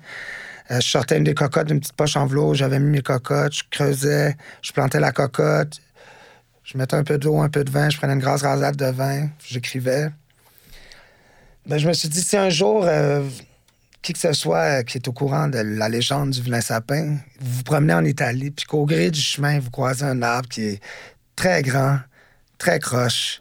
euh, 0.70 0.80
je 0.80 0.88
sortais 0.88 1.16
une 1.16 1.24
des 1.24 1.34
cocottes 1.34 1.68
d'une 1.68 1.78
petite 1.78 1.94
poche 1.94 2.16
en 2.16 2.26
velours, 2.26 2.54
j'avais 2.54 2.80
mis 2.80 2.90
mes 2.90 3.02
cocottes, 3.02 3.54
je 3.54 3.62
creusais, 3.70 4.36
je 4.62 4.72
plantais 4.72 4.98
la 4.98 5.12
cocotte, 5.12 5.80
je 6.64 6.76
mettais 6.76 6.96
un 6.96 7.04
peu 7.04 7.18
d'eau, 7.18 7.38
un 7.38 7.48
peu 7.48 7.62
de 7.62 7.70
vin, 7.70 7.88
je 7.88 7.96
prenais 7.96 8.14
une 8.14 8.20
grosse 8.20 8.42
rasade 8.42 8.76
de 8.76 8.86
vin, 8.86 9.28
j'écrivais. 9.46 10.08
Ben, 11.66 11.78
je 11.78 11.86
me 11.86 11.92
suis 11.92 12.08
dit, 12.08 12.20
si 12.20 12.36
un 12.36 12.50
jour, 12.50 12.84
euh, 12.84 13.22
qui 14.04 14.12
que 14.12 14.18
ce 14.18 14.34
soit 14.34 14.84
qui 14.84 14.98
est 14.98 15.08
au 15.08 15.12
courant 15.12 15.48
de 15.48 15.58
la 15.58 15.88
légende 15.88 16.30
du 16.30 16.42
vilain 16.42 16.60
sapin, 16.60 17.16
vous 17.40 17.56
vous 17.56 17.62
promenez 17.62 17.94
en 17.94 18.04
Italie, 18.04 18.50
puis 18.50 18.66
qu'au 18.66 18.84
gré 18.84 19.10
du 19.10 19.20
chemin, 19.20 19.58
vous 19.58 19.70
croisez 19.70 20.04
un 20.04 20.20
arbre 20.20 20.48
qui 20.48 20.62
est 20.62 20.80
très 21.36 21.62
grand, 21.62 21.98
très 22.58 22.78
croche, 22.78 23.40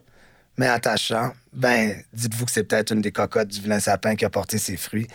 mais 0.57 0.67
attachant, 0.67 1.33
ben, 1.51 2.01
dites-vous 2.13 2.45
que 2.45 2.51
c'est 2.51 2.63
peut-être 2.63 2.91
une 2.93 3.01
des 3.01 3.11
cocottes 3.11 3.49
du 3.49 3.59
vilain 3.59 3.81
sapin 3.81 4.15
qui 4.15 4.23
a 4.23 4.29
porté 4.29 4.57
ses 4.57 4.77
fruits. 4.77 5.07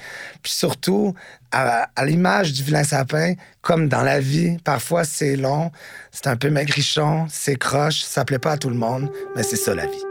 Puis 0.43 0.53
surtout, 0.53 1.15
à, 1.51 1.89
l'image 2.05 2.53
du 2.53 2.63
vilain 2.63 2.85
sapin, 2.85 3.33
comme 3.63 3.89
dans 3.89 4.03
la 4.03 4.21
vie, 4.21 4.59
parfois 4.65 5.05
c'est 5.05 5.37
long, 5.37 5.73
c'est 6.13 6.27
un 6.27 6.37
peu 6.37 6.51
maigrichon, 6.51 7.27
c'est 7.31 7.57
croche, 7.57 8.03
ça 8.03 8.27
plaît 8.27 8.39
pas 8.39 8.53
à 8.53 8.59
tout 8.59 8.71
le 8.71 8.77
monde, 8.77 9.11
mais 9.35 9.43
c'est 9.43 9.57
ça 9.57 9.75
la 9.75 9.87
vie. 9.87 10.08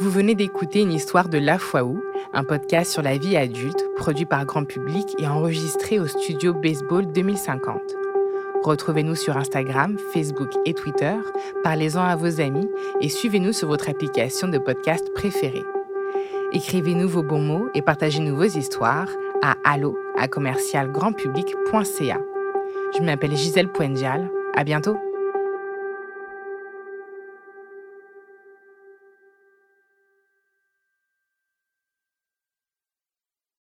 Vous 0.00 0.10
venez 0.10 0.34
d'écouter 0.34 0.80
une 0.80 0.92
histoire 0.92 1.28
de 1.28 1.36
La 1.36 1.58
Foi 1.58 1.84
Où, 1.84 2.02
un 2.32 2.42
podcast 2.42 2.90
sur 2.90 3.02
la 3.02 3.18
vie 3.18 3.36
adulte, 3.36 3.84
produit 3.96 4.24
par 4.24 4.46
grand 4.46 4.64
public 4.64 5.14
et 5.18 5.28
enregistré 5.28 6.00
au 6.00 6.06
studio 6.06 6.54
Baseball 6.54 7.12
2050. 7.12 7.96
Retrouvez-nous 8.62 9.14
sur 9.14 9.36
Instagram, 9.36 9.98
Facebook 10.14 10.48
et 10.64 10.72
Twitter, 10.72 11.12
parlez-en 11.62 12.02
à 12.02 12.16
vos 12.16 12.40
amis 12.40 12.66
et 13.02 13.10
suivez-nous 13.10 13.52
sur 13.52 13.68
votre 13.68 13.90
application 13.90 14.48
de 14.48 14.56
podcast 14.56 15.06
préférée. 15.14 15.64
Écrivez-nous 16.54 17.08
vos 17.08 17.22
bons 17.22 17.42
mots 17.42 17.68
et 17.74 17.82
partagez-nous 17.82 18.36
vos 18.36 18.44
histoires 18.44 19.10
à 19.42 19.56
allo 19.64 19.98
à 20.16 20.28
commercialgrandpublic.ca. 20.28 22.20
Je 22.96 23.02
m'appelle 23.02 23.36
Gisèle 23.36 23.68
Poendial. 23.70 24.30
À 24.56 24.64
bientôt! 24.64 24.96